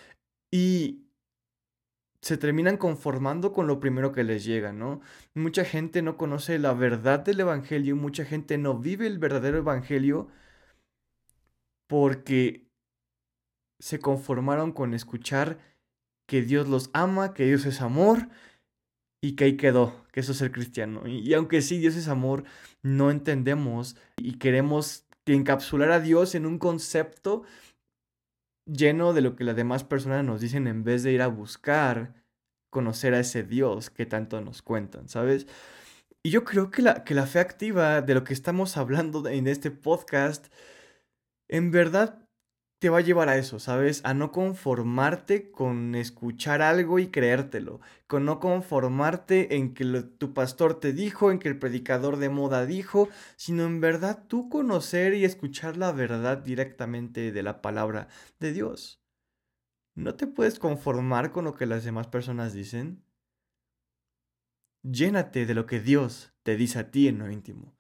y 0.51 1.07
se 2.23 2.39
terminan 2.39 2.79
conformando 2.79 3.53
con 3.53 3.67
lo 3.67 3.79
primero 3.79 4.13
que 4.13 4.25
les 4.25 4.43
llega, 4.45 4.73
¿no? 4.73 5.03
Mucha 5.35 5.67
gente 5.67 6.01
no 6.01 6.17
conoce 6.17 6.59
la 6.59 6.73
verdad 6.73 7.21
del 7.21 7.41
Evangelio, 7.41 7.95
mucha 7.95 8.25
gente 8.25 8.57
no 8.57 8.79
vive 8.79 9.07
el 9.07 9.19
verdadero 9.19 9.59
Evangelio 9.59 10.29
porque 11.87 12.71
se 13.79 13.99
conformaron 13.99 14.73
con 14.73 14.95
escuchar 14.95 15.59
que 16.27 16.41
Dios 16.41 16.69
los 16.69 16.89
ama, 16.95 17.35
que 17.35 17.45
Dios 17.45 17.67
es 17.67 17.83
amor 17.83 18.29
y 19.26 19.33
que 19.33 19.42
ahí 19.42 19.56
quedó, 19.56 20.04
que 20.12 20.21
eso 20.21 20.30
es 20.30 20.38
ser 20.38 20.52
cristiano. 20.52 21.02
Y, 21.04 21.35
aunque 21.35 21.61
sí, 21.61 21.78
Dios 21.78 21.97
es 21.97 22.06
amor, 22.06 22.45
no 22.85 23.11
entendemos 23.11 23.97
y 24.16 24.38
queremos 24.38 25.04
encapsular 25.26 25.90
a 25.90 25.99
Dios 25.99 26.37
en 26.37 26.47
un 26.47 26.61
concepto 26.61 27.42
lleno 28.66 29.14
de 29.14 29.23
lo 29.23 29.35
que 29.35 29.42
las 29.42 29.56
demás 29.56 29.83
personas 29.83 30.25
nos 30.25 30.40
dicen 30.40 30.68
en 30.68 30.85
vez 30.85 31.02
de 31.02 31.11
ir 31.11 31.23
a 31.23 31.26
buscar 31.26 32.14
conocer 32.71 33.14
a 33.14 33.18
ese 33.18 33.42
Dios 33.42 33.90
que 33.90 34.06
tanto 34.06 34.40
nos 34.40 34.62
cuentan, 34.62 35.09
¿sabes? 35.09 35.49
Y 36.23 36.30
yo 36.30 36.45
creo 36.45 36.71
que 36.71 36.83
la, 36.83 37.02
que 37.02 37.14
la 37.14 37.26
fe 37.26 37.40
activa 37.40 38.02
de 38.02 38.14
lo 38.14 38.23
que 38.23 38.33
estamos 38.33 38.76
hablando 38.76 39.26
en 39.28 39.49
este 39.49 39.73
podcast, 39.73 40.52
en 41.49 41.73
verdad 41.73 42.25
te 42.78 42.90
va 42.90 42.99
a 42.99 43.00
llevar 43.00 43.28
a 43.28 43.37
eso, 43.38 43.59
¿sabes? 43.59 44.02
A 44.04 44.12
no 44.14 44.33
conformarte 44.33 45.50
con 45.50 45.95
escuchar 45.95 46.61
algo 46.61 46.99
y 46.99 47.09
creértelo, 47.09 47.80
con 48.06 48.25
no 48.26 48.38
conformarte 48.38 49.56
en 49.56 49.73
que 49.75 49.85
tu 50.18 50.35
pastor 50.35 50.78
te 50.78 50.92
dijo, 50.92 51.30
en 51.30 51.38
que 51.38 51.49
el 51.49 51.59
predicador 51.59 52.18
de 52.18 52.28
moda 52.28 52.66
dijo, 52.66 53.09
sino 53.37 53.64
en 53.64 53.80
verdad 53.80 54.25
tú 54.28 54.49
conocer 54.50 55.14
y 55.14 55.25
escuchar 55.25 55.76
la 55.76 55.92
verdad 55.92 56.38
directamente 56.38 57.33
de 57.33 57.42
la 57.42 57.62
palabra 57.62 58.09
de 58.40 58.52
Dios. 58.52 59.00
¿No 59.95 60.14
te 60.14 60.26
puedes 60.26 60.59
conformar 60.59 61.33
con 61.33 61.45
lo 61.47 61.54
que 61.54 61.64
las 61.64 61.83
demás 61.85 62.09
personas 62.09 62.52
dicen? 62.52 63.02
Llénate 64.83 65.47
de 65.47 65.54
lo 65.54 65.66
que 65.66 65.80
Dios 65.80 66.35
te 66.42 66.56
dice 66.56 66.78
a 66.78 66.90
ti 66.90 67.09
en 67.09 67.18
lo 67.18 67.30
íntimo. 67.30 67.75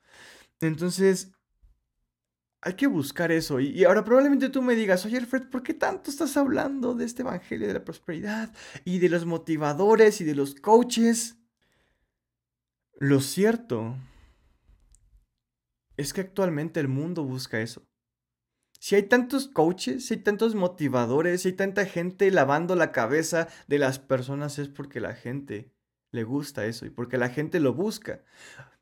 Entonces, 0.60 1.35
hay 2.66 2.74
que 2.74 2.88
buscar 2.88 3.30
eso. 3.30 3.60
Y, 3.60 3.84
ahora 3.84 4.04
probablemente 4.04 4.48
tú 4.48 4.60
me 4.60 4.74
digas, 4.74 5.06
oye 5.06 5.18
Alfred, 5.18 5.44
¿por 5.44 5.62
qué 5.62 5.72
tanto 5.72 6.10
estás 6.10 6.36
hablando 6.36 6.94
de 6.94 7.04
este 7.04 7.22
Evangelio 7.22 7.68
de 7.68 7.74
la 7.74 7.84
Prosperidad 7.84 8.52
y 8.84 8.98
de 8.98 9.08
los 9.08 9.24
motivadores 9.24 10.20
y 10.20 10.24
de 10.24 10.34
los 10.34 10.56
coaches? 10.56 11.36
Lo 12.98 13.20
cierto 13.20 13.96
es 15.96 16.12
que 16.12 16.22
actualmente 16.22 16.80
el 16.80 16.88
mundo 16.88 17.22
busca 17.22 17.60
eso. 17.60 17.86
Si 18.80 18.96
hay 18.96 19.04
tantos 19.04 19.46
coaches, 19.46 20.06
si 20.06 20.14
hay 20.14 20.20
tantos 20.20 20.56
motivadores, 20.56 21.42
si 21.42 21.48
hay 21.48 21.54
tanta 21.54 21.86
gente 21.86 22.28
lavando 22.32 22.74
la 22.74 22.90
cabeza 22.90 23.46
de 23.68 23.78
las 23.78 24.00
personas, 24.00 24.58
es 24.58 24.68
porque 24.68 24.98
la 24.98 25.14
gente 25.14 25.72
le 26.16 26.24
gusta 26.24 26.66
eso 26.66 26.84
y 26.84 26.90
porque 26.90 27.18
la 27.18 27.28
gente 27.28 27.60
lo 27.60 27.72
busca. 27.74 28.22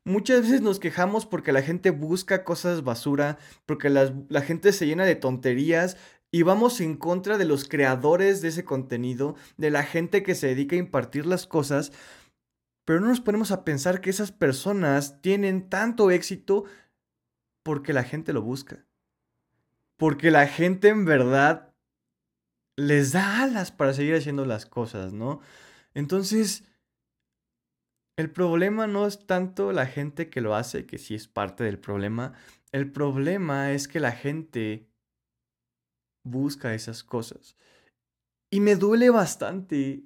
Muchas 0.03 0.41
veces 0.41 0.61
nos 0.61 0.79
quejamos 0.79 1.27
porque 1.27 1.51
la 1.51 1.61
gente 1.61 1.91
busca 1.91 2.43
cosas 2.43 2.83
basura, 2.83 3.37
porque 3.67 3.89
la 3.89 4.41
gente 4.41 4.73
se 4.73 4.87
llena 4.87 5.05
de 5.05 5.15
tonterías 5.15 5.97
y 6.31 6.41
vamos 6.41 6.81
en 6.81 6.97
contra 6.97 7.37
de 7.37 7.45
los 7.45 7.67
creadores 7.67 8.41
de 8.41 8.49
ese 8.49 8.65
contenido, 8.65 9.35
de 9.57 9.69
la 9.69 9.83
gente 9.83 10.21
que 10.21 10.35
se 10.35 10.47
dedica 10.47 10.75
a 10.75 10.79
impartir 10.79 11.25
las 11.25 11.47
cosas, 11.47 11.91
pero 12.83 12.99
no 12.99 13.07
nos 13.07 13.21
ponemos 13.21 13.51
a 13.51 13.63
pensar 13.63 14.01
que 14.01 14.09
esas 14.09 14.31
personas 14.31 15.21
tienen 15.21 15.69
tanto 15.69 16.11
éxito 16.11 16.65
porque 17.63 17.93
la 17.93 18.03
gente 18.03 18.33
lo 18.33 18.41
busca. 18.41 18.85
Porque 19.97 20.29
la 20.29 20.45
gente 20.47 20.89
en 20.89 21.05
verdad 21.05 21.73
les 22.75 23.13
da 23.13 23.41
alas 23.41 23.71
para 23.71 23.93
seguir 23.93 24.15
haciendo 24.15 24.45
las 24.45 24.65
cosas, 24.65 25.13
¿no? 25.13 25.39
Entonces, 25.93 26.65
el 28.17 28.31
problema 28.31 28.87
no 28.87 29.05
es 29.05 29.25
tanto 29.25 29.71
la 29.73 29.85
gente 29.85 30.29
que 30.29 30.41
lo 30.41 30.55
hace, 30.55 30.85
que 30.85 30.97
sí 30.97 31.15
es 31.15 31.27
parte 31.27 31.63
del 31.63 31.79
problema. 31.79 32.33
El 32.71 32.91
problema 32.91 33.71
es 33.71 33.87
que 33.87 33.99
la 33.99 34.13
gente 34.13 34.89
busca 36.23 36.73
esas 36.73 37.03
cosas. 37.03 37.57
Y 38.49 38.61
me 38.61 38.75
duele 38.75 39.09
bastante 39.09 40.05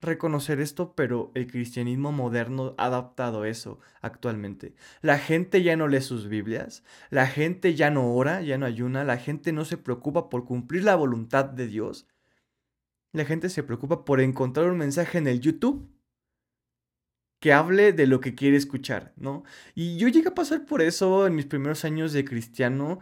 reconocer 0.00 0.60
esto, 0.60 0.94
pero 0.94 1.32
el 1.34 1.46
cristianismo 1.48 2.12
moderno 2.12 2.74
ha 2.78 2.86
adaptado 2.86 3.44
eso 3.44 3.78
actualmente. 4.00 4.74
La 5.02 5.18
gente 5.18 5.62
ya 5.62 5.76
no 5.76 5.86
lee 5.88 6.00
sus 6.00 6.28
Biblias, 6.28 6.82
la 7.10 7.26
gente 7.26 7.74
ya 7.74 7.90
no 7.90 8.14
ora, 8.14 8.40
ya 8.40 8.56
no 8.58 8.64
ayuna, 8.64 9.04
la 9.04 9.18
gente 9.18 9.52
no 9.52 9.64
se 9.64 9.76
preocupa 9.76 10.30
por 10.30 10.46
cumplir 10.46 10.84
la 10.84 10.94
voluntad 10.94 11.44
de 11.44 11.66
Dios. 11.66 12.06
La 13.12 13.24
gente 13.24 13.50
se 13.50 13.62
preocupa 13.62 14.04
por 14.04 14.20
encontrar 14.20 14.70
un 14.70 14.78
mensaje 14.78 15.18
en 15.18 15.26
el 15.26 15.40
YouTube 15.40 15.97
que 17.40 17.52
hable 17.52 17.92
de 17.92 18.06
lo 18.06 18.20
que 18.20 18.34
quiere 18.34 18.56
escuchar, 18.56 19.12
¿no? 19.16 19.44
Y 19.74 19.96
yo 19.98 20.08
llegué 20.08 20.28
a 20.28 20.34
pasar 20.34 20.66
por 20.66 20.82
eso 20.82 21.26
en 21.26 21.34
mis 21.36 21.46
primeros 21.46 21.84
años 21.84 22.12
de 22.12 22.24
cristiano. 22.24 22.98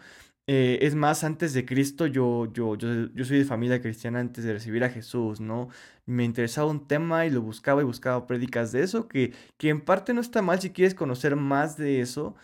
Eh, 0.49 0.79
es 0.83 0.95
más, 0.95 1.25
antes 1.25 1.55
de 1.55 1.65
Cristo, 1.65 2.07
yo, 2.07 2.53
yo, 2.53 2.77
yo, 2.77 3.09
yo, 3.15 3.25
soy 3.25 3.39
de 3.39 3.45
familia 3.45 3.81
cristiana 3.81 4.21
antes 4.21 4.45
de 4.45 4.53
recibir 4.53 4.85
a 4.85 4.91
Jesús, 4.91 5.41
¿no? 5.41 5.69
Me 6.07 6.25
interesaba 6.25 6.71
un 6.71 6.87
tema 6.87 7.27
y 7.27 7.31
lo 7.31 7.43
buscaba 7.43 7.83
y 7.83 7.85
buscaba 7.85 8.27
prédicas 8.27 8.73
de 8.73 8.83
eso, 8.83 9.09
que, 9.09 9.33
que 9.59 9.71
en 9.71 9.81
parte 9.81 10.15
no 10.15 10.21
está 10.21 10.43
mal 10.43 10.61
si 10.61 10.71
quieres 10.71 10.95
conocer 10.95 11.35
más 11.37 11.77
de 11.77 12.01
eso, 12.01 12.37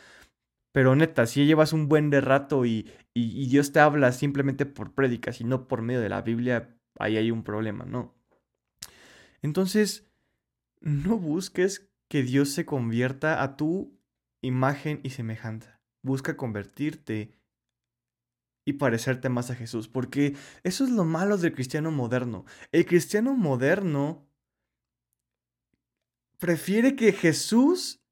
pero 0.72 0.96
neta, 0.96 1.26
si 1.26 1.46
llevas 1.46 1.72
un 1.72 1.88
buen 1.88 2.10
de 2.10 2.20
rato 2.20 2.64
y, 2.66 2.90
y, 3.14 3.42
y 3.42 3.46
Dios 3.48 3.72
te 3.72 3.80
habla 3.80 4.12
simplemente 4.12 4.66
por 4.66 4.94
prédicas 4.94 5.40
y 5.40 5.44
no 5.44 5.68
por 5.68 5.82
medio 5.82 6.00
de 6.00 6.08
la 6.08 6.22
Biblia, 6.22 6.76
ahí 6.98 7.16
hay 7.16 7.30
un 7.30 7.44
problema, 7.44 7.84
¿no? 7.84 8.14
Entonces, 9.42 10.11
no 10.82 11.18
busques 11.18 11.88
que 12.08 12.22
Dios 12.22 12.50
se 12.50 12.66
convierta 12.66 13.42
a 13.42 13.56
tu 13.56 13.98
imagen 14.42 15.00
y 15.02 15.10
semejanza. 15.10 15.80
Busca 16.02 16.36
convertirte 16.36 17.34
y 18.64 18.74
parecerte 18.74 19.28
más 19.28 19.50
a 19.50 19.54
Jesús, 19.54 19.88
porque 19.88 20.36
eso 20.62 20.84
es 20.84 20.90
lo 20.90 21.04
malo 21.04 21.38
del 21.38 21.54
cristiano 21.54 21.90
moderno. 21.90 22.44
El 22.70 22.86
cristiano 22.86 23.34
moderno 23.34 24.28
prefiere 26.38 26.96
que 26.96 27.12
Jesús 27.12 28.04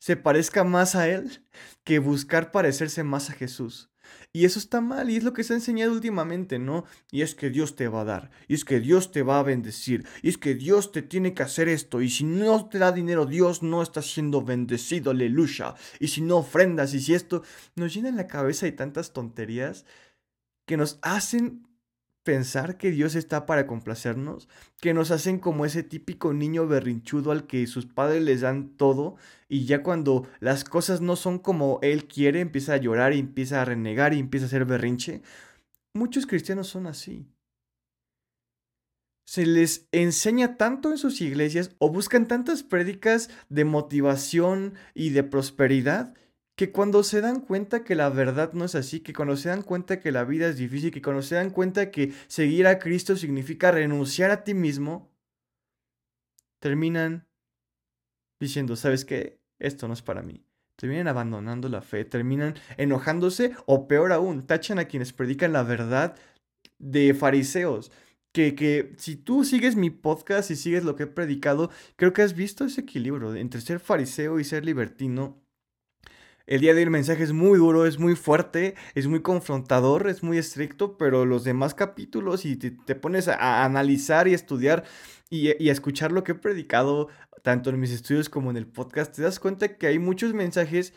se 0.00 0.16
parezca 0.16 0.64
más 0.64 0.94
a 0.94 1.08
él 1.08 1.46
que 1.84 1.98
buscar 2.00 2.50
parecerse 2.50 3.04
más 3.04 3.30
a 3.30 3.34
Jesús. 3.34 3.91
Y 4.32 4.44
eso 4.44 4.58
está 4.58 4.80
mal 4.80 5.10
y 5.10 5.16
es 5.16 5.24
lo 5.24 5.32
que 5.32 5.44
se 5.44 5.52
ha 5.52 5.56
enseñado 5.56 5.92
últimamente, 5.92 6.58
¿no? 6.58 6.84
Y 7.10 7.22
es 7.22 7.34
que 7.34 7.50
Dios 7.50 7.76
te 7.76 7.88
va 7.88 8.02
a 8.02 8.04
dar, 8.04 8.30
y 8.48 8.54
es 8.54 8.64
que 8.64 8.80
Dios 8.80 9.12
te 9.12 9.22
va 9.22 9.38
a 9.38 9.42
bendecir, 9.42 10.06
y 10.22 10.28
es 10.28 10.38
que 10.38 10.54
Dios 10.54 10.92
te 10.92 11.02
tiene 11.02 11.34
que 11.34 11.42
hacer 11.42 11.68
esto, 11.68 12.00
y 12.00 12.08
si 12.08 12.24
no 12.24 12.68
te 12.68 12.78
da 12.78 12.92
dinero, 12.92 13.26
Dios 13.26 13.62
no 13.62 13.82
está 13.82 14.02
siendo 14.02 14.42
bendecido, 14.42 15.10
aleluya. 15.10 15.74
Y 16.00 16.08
si 16.08 16.20
no 16.20 16.38
ofrendas, 16.38 16.94
y 16.94 17.00
si 17.00 17.14
esto 17.14 17.42
nos 17.76 17.94
llena 17.94 18.08
en 18.08 18.16
la 18.16 18.26
cabeza 18.26 18.66
de 18.66 18.72
tantas 18.72 19.12
tonterías 19.12 19.84
que 20.66 20.76
nos 20.76 20.98
hacen 21.02 21.66
pensar 22.22 22.76
que 22.76 22.90
Dios 22.90 23.14
está 23.14 23.46
para 23.46 23.66
complacernos, 23.66 24.48
que 24.80 24.94
nos 24.94 25.10
hacen 25.10 25.38
como 25.38 25.64
ese 25.66 25.82
típico 25.82 26.32
niño 26.32 26.66
berrinchudo 26.66 27.32
al 27.32 27.46
que 27.46 27.66
sus 27.66 27.86
padres 27.86 28.22
les 28.22 28.42
dan 28.42 28.76
todo 28.76 29.16
y 29.48 29.64
ya 29.66 29.82
cuando 29.82 30.26
las 30.40 30.64
cosas 30.64 31.00
no 31.00 31.16
son 31.16 31.38
como 31.38 31.78
él 31.82 32.06
quiere, 32.06 32.40
empieza 32.40 32.74
a 32.74 32.78
llorar 32.78 33.12
y 33.12 33.18
empieza 33.18 33.60
a 33.60 33.64
renegar 33.64 34.14
y 34.14 34.18
empieza 34.18 34.46
a 34.46 34.48
hacer 34.48 34.64
berrinche. 34.64 35.22
Muchos 35.94 36.26
cristianos 36.26 36.68
son 36.68 36.86
así. 36.86 37.26
Se 39.26 39.46
les 39.46 39.88
enseña 39.92 40.56
tanto 40.56 40.90
en 40.90 40.98
sus 40.98 41.20
iglesias 41.20 41.74
o 41.78 41.90
buscan 41.90 42.28
tantas 42.28 42.62
prédicas 42.62 43.30
de 43.48 43.64
motivación 43.64 44.74
y 44.94 45.10
de 45.10 45.22
prosperidad 45.22 46.14
que 46.56 46.70
cuando 46.70 47.02
se 47.02 47.20
dan 47.20 47.40
cuenta 47.40 47.82
que 47.82 47.94
la 47.94 48.10
verdad 48.10 48.52
no 48.52 48.64
es 48.64 48.74
así, 48.74 49.00
que 49.00 49.12
cuando 49.12 49.36
se 49.36 49.48
dan 49.48 49.62
cuenta 49.62 50.00
que 50.00 50.12
la 50.12 50.24
vida 50.24 50.48
es 50.48 50.56
difícil, 50.56 50.90
que 50.90 51.02
cuando 51.02 51.22
se 51.22 51.34
dan 51.34 51.50
cuenta 51.50 51.90
que 51.90 52.12
seguir 52.26 52.66
a 52.66 52.78
Cristo 52.78 53.16
significa 53.16 53.70
renunciar 53.70 54.30
a 54.30 54.44
ti 54.44 54.54
mismo, 54.54 55.10
terminan 56.60 57.26
diciendo, 58.38 58.76
¿sabes 58.76 59.04
qué? 59.04 59.40
Esto 59.58 59.88
no 59.88 59.94
es 59.94 60.02
para 60.02 60.22
mí. 60.22 60.44
Terminan 60.76 61.08
abandonando 61.08 61.68
la 61.68 61.80
fe, 61.80 62.04
terminan 62.04 62.54
enojándose 62.76 63.54
o 63.66 63.86
peor 63.88 64.12
aún, 64.12 64.46
tachan 64.46 64.78
a 64.78 64.86
quienes 64.86 65.12
predican 65.12 65.52
la 65.52 65.62
verdad 65.62 66.16
de 66.78 67.14
fariseos. 67.14 67.92
Que, 68.32 68.54
que 68.54 68.94
si 68.96 69.16
tú 69.16 69.44
sigues 69.44 69.76
mi 69.76 69.90
podcast 69.90 70.50
y 70.50 70.56
sigues 70.56 70.84
lo 70.84 70.96
que 70.96 71.04
he 71.04 71.06
predicado, 71.06 71.70
creo 71.96 72.12
que 72.12 72.22
has 72.22 72.34
visto 72.34 72.64
ese 72.64 72.80
equilibrio 72.80 73.34
entre 73.34 73.60
ser 73.60 73.78
fariseo 73.78 74.40
y 74.40 74.44
ser 74.44 74.64
libertino 74.64 75.41
el 76.46 76.60
día 76.60 76.72
de 76.72 76.78
hoy 76.78 76.84
el 76.84 76.90
mensaje 76.90 77.22
es 77.22 77.32
muy 77.32 77.58
duro, 77.58 77.86
es 77.86 77.98
muy 77.98 78.16
fuerte, 78.16 78.74
es 78.94 79.06
muy 79.06 79.20
confrontador, 79.20 80.08
es 80.08 80.22
muy 80.22 80.38
estricto, 80.38 80.96
pero 80.96 81.24
los 81.24 81.44
demás 81.44 81.74
capítulos 81.74 82.44
y 82.44 82.56
te, 82.56 82.94
pones 82.94 83.28
a, 83.28 83.64
analizar 83.64 84.28
y 84.28 84.34
estudiar 84.34 84.84
y, 85.30 85.50
y, 85.62 85.68
a 85.68 85.72
escuchar 85.72 86.12
lo 86.12 86.24
que 86.24 86.32
he 86.32 86.34
predicado, 86.36 87.08
tanto 87.42 87.70
en 87.70 87.80
mis 87.80 87.92
estudios 87.92 88.28
como 88.28 88.50
en 88.50 88.56
el 88.56 88.66
podcast, 88.66 89.14
te 89.14 89.22
das 89.22 89.40
cuenta 89.40 89.76
que 89.76 89.86
hay 89.86 89.98
muchos 89.98 90.34
mensajes 90.34 90.92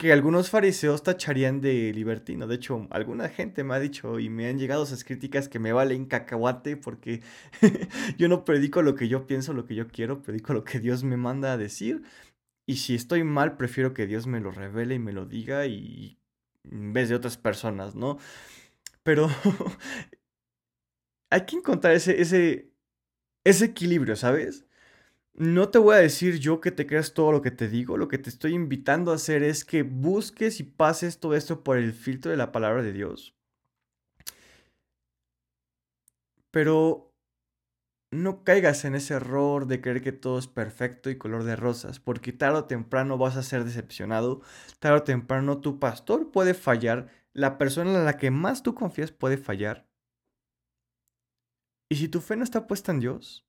que 0.00 0.14
algunos 0.14 0.48
fariseos 0.48 1.02
tacharían 1.02 1.60
de 1.60 1.92
libertino. 1.92 2.46
De 2.46 2.54
hecho, 2.54 2.86
alguna 2.88 3.28
gente 3.28 3.64
me 3.64 3.74
ha 3.74 3.78
dicho 3.78 4.18
y 4.18 4.30
me 4.30 4.48
han 4.48 4.58
llegado 4.58 4.84
esas 4.84 5.04
críticas 5.04 5.50
que 5.50 5.58
me 5.58 5.74
valen 5.74 6.06
cacahuate 6.06 6.78
porque 6.78 7.20
yo 8.16 8.26
no 8.30 8.46
predico 8.46 8.80
lo 8.80 8.94
que 8.94 9.08
yo 9.08 9.26
pienso, 9.26 9.52
lo 9.52 9.66
que 9.66 9.74
yo 9.74 9.88
quiero, 9.88 10.22
predico 10.22 10.54
lo 10.54 10.64
que 10.64 10.80
Dios 10.80 11.04
me 11.04 11.18
manda 11.18 11.52
a 11.52 11.58
decir. 11.58 12.02
Y 12.70 12.76
si 12.76 12.94
estoy 12.94 13.24
mal, 13.24 13.56
prefiero 13.56 13.94
que 13.94 14.06
Dios 14.06 14.28
me 14.28 14.38
lo 14.38 14.52
revele 14.52 14.94
y 14.94 14.98
me 15.00 15.12
lo 15.12 15.26
diga 15.26 15.66
y 15.66 16.20
en 16.62 16.92
vez 16.92 17.08
de 17.08 17.16
otras 17.16 17.36
personas, 17.36 17.96
¿no? 17.96 18.18
Pero 19.02 19.28
hay 21.30 21.46
que 21.46 21.56
encontrar 21.56 21.94
ese, 21.94 22.20
ese, 22.20 22.70
ese 23.44 23.64
equilibrio, 23.64 24.14
¿sabes? 24.14 24.66
No 25.34 25.70
te 25.70 25.78
voy 25.78 25.96
a 25.96 25.98
decir 25.98 26.38
yo 26.38 26.60
que 26.60 26.70
te 26.70 26.86
creas 26.86 27.14
todo 27.14 27.32
lo 27.32 27.42
que 27.42 27.50
te 27.50 27.68
digo, 27.68 27.96
lo 27.96 28.08
que 28.08 28.18
te 28.18 28.30
estoy 28.30 28.54
invitando 28.54 29.12
a 29.12 29.16
hacer 29.16 29.42
es 29.42 29.64
que 29.64 29.82
busques 29.82 30.60
y 30.60 30.64
pases 30.64 31.18
todo 31.20 31.34
esto 31.34 31.64
por 31.64 31.78
el 31.78 31.92
filtro 31.92 32.30
de 32.30 32.36
la 32.36 32.52
palabra 32.52 32.82
de 32.84 32.92
Dios. 32.92 33.34
Pero 36.52 37.09
no 38.10 38.42
caigas 38.42 38.84
en 38.84 38.94
ese 38.94 39.14
error 39.14 39.66
de 39.66 39.80
creer 39.80 40.02
que 40.02 40.12
todo 40.12 40.38
es 40.38 40.48
perfecto 40.48 41.10
y 41.10 41.18
color 41.18 41.44
de 41.44 41.56
rosas, 41.56 42.00
porque 42.00 42.32
tarde 42.32 42.58
o 42.58 42.64
temprano 42.64 43.18
vas 43.18 43.36
a 43.36 43.42
ser 43.42 43.64
decepcionado, 43.64 44.40
tarde 44.80 44.98
o 44.98 45.02
temprano 45.04 45.60
tu 45.60 45.78
pastor 45.78 46.32
puede 46.32 46.54
fallar, 46.54 47.08
la 47.32 47.58
persona 47.58 47.96
en 47.96 48.04
la 48.04 48.16
que 48.16 48.30
más 48.30 48.62
tú 48.62 48.74
confías 48.74 49.12
puede 49.12 49.38
fallar. 49.38 49.88
Y 51.88 51.96
si 51.96 52.08
tu 52.08 52.20
fe 52.20 52.36
no 52.36 52.44
está 52.44 52.66
puesta 52.66 52.92
en 52.92 53.00
Dios, 53.00 53.48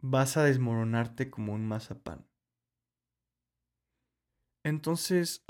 vas 0.00 0.36
a 0.36 0.44
desmoronarte 0.44 1.30
como 1.30 1.52
un 1.52 1.66
mazapán. 1.66 2.26
Entonces, 4.64 5.44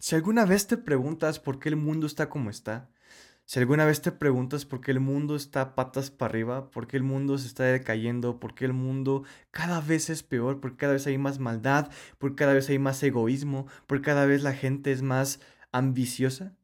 si 0.00 0.14
alguna 0.14 0.44
vez 0.44 0.66
te 0.66 0.76
preguntas 0.76 1.40
por 1.40 1.58
qué 1.58 1.68
el 1.70 1.76
mundo 1.76 2.06
está 2.06 2.28
como 2.28 2.50
está, 2.50 2.90
si 3.46 3.60
alguna 3.60 3.84
vez 3.86 4.02
te 4.02 4.10
preguntas 4.10 4.64
por 4.66 4.80
qué 4.80 4.90
el 4.90 4.98
mundo 5.00 5.36
está 5.36 5.76
patas 5.76 6.10
para 6.10 6.30
arriba, 6.30 6.70
por 6.72 6.88
qué 6.88 6.96
el 6.96 7.04
mundo 7.04 7.38
se 7.38 7.46
está 7.46 7.62
decayendo, 7.64 8.40
por 8.40 8.54
qué 8.56 8.64
el 8.64 8.72
mundo 8.72 9.22
cada 9.52 9.80
vez 9.80 10.10
es 10.10 10.24
peor, 10.24 10.60
por 10.60 10.72
qué 10.72 10.78
cada 10.78 10.94
vez 10.94 11.06
hay 11.06 11.16
más 11.16 11.38
maldad, 11.38 11.90
por 12.18 12.30
qué 12.30 12.36
cada 12.36 12.54
vez 12.54 12.68
hay 12.70 12.80
más 12.80 13.00
egoísmo, 13.04 13.66
por 13.86 13.98
qué 13.98 14.06
cada 14.06 14.26
vez 14.26 14.42
la 14.42 14.52
gente 14.52 14.90
es 14.90 15.02
más 15.02 15.40
ambiciosa, 15.70 16.56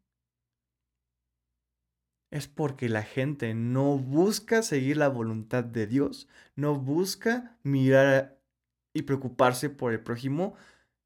es 2.33 2.49
porque 2.49 2.89
la 2.89 3.03
gente 3.03 3.55
no 3.55 3.99
busca 3.99 4.63
seguir 4.63 4.97
la 4.97 5.09
voluntad 5.09 5.63
de 5.63 5.87
Dios, 5.87 6.29
no 6.57 6.75
busca 6.75 7.59
mirar 7.63 8.41
y 8.93 9.03
preocuparse 9.03 9.71
por 9.71 9.93
el 9.93 10.01
prójimo, 10.01 10.55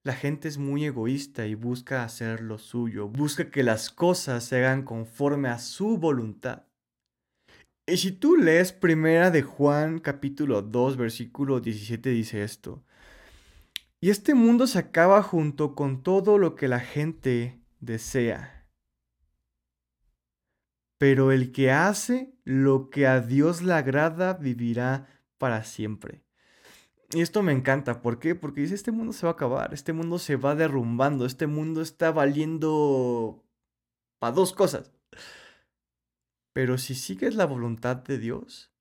la 0.07 0.15
gente 0.15 0.47
es 0.47 0.57
muy 0.57 0.85
egoísta 0.85 1.47
y 1.47 1.57
busca 1.57 2.05
hacer 2.05 2.41
lo 2.41 2.59
suyo, 2.59 3.09
busca 3.09 3.51
que 3.51 3.65
las 3.65 3.91
cosas 3.91 4.45
se 4.45 4.59
hagan 4.59 4.85
conforme 4.85 5.49
a 5.49 5.59
su 5.59 5.99
voluntad. 5.99 6.63
Y 7.89 7.97
si 7.97 8.13
tú 8.13 8.37
lees 8.37 8.71
primera 8.71 9.33
de 9.33 9.43
Juan 9.43 9.99
capítulo 9.99 10.63
2 10.63 10.97
versículo 10.97 11.59
17 11.59 12.11
dice 12.11 12.45
esto. 12.45 12.85
Y 14.01 14.11
este 14.11 14.35
mundo 14.35 14.69
se 14.69 14.79
acaba 14.79 15.25
junto 15.25 15.75
con 15.75 16.05
todo 16.05 16.39
lo 16.39 16.55
que 16.55 16.69
la 16.69 16.79
gente 16.79 17.59
desea. 17.81 18.69
Pero 20.99 21.33
el 21.33 21.51
que 21.51 21.73
hace 21.73 22.33
lo 22.45 22.91
que 22.91 23.09
a 23.09 23.21
Dios 23.21 23.61
le 23.61 23.73
agrada 23.73 24.35
vivirá 24.35 25.09
para 25.37 25.65
siempre. 25.65 26.26
Y 27.13 27.21
esto 27.21 27.43
me 27.43 27.53
encanta, 27.53 28.03
¿por 28.03 28.19
qué? 28.19 28.35
Porque 28.35 28.63
dice, 28.63 28.75
este 28.75 28.91
mundo 28.93 29.13
se 29.13 29.27
va 29.27 29.31
a 29.31 29.35
acabar, 29.35 29.73
este 29.73 29.93
mundo 29.93 30.19
se 30.19 30.37
va 30.37 30.55
derrumbando, 30.55 31.25
este 31.25 31.47
mundo 31.47 31.81
está 31.81 32.11
valiendo 32.11 33.45
para 34.19 34.35
dos 34.35 34.53
cosas. 34.53 34.93
Pero 36.53 36.79
si 36.79 36.95
sigues 36.95 37.35
la 37.37 37.47
voluntad 37.47 37.97
de 37.97 38.19
Dios, 38.19 38.73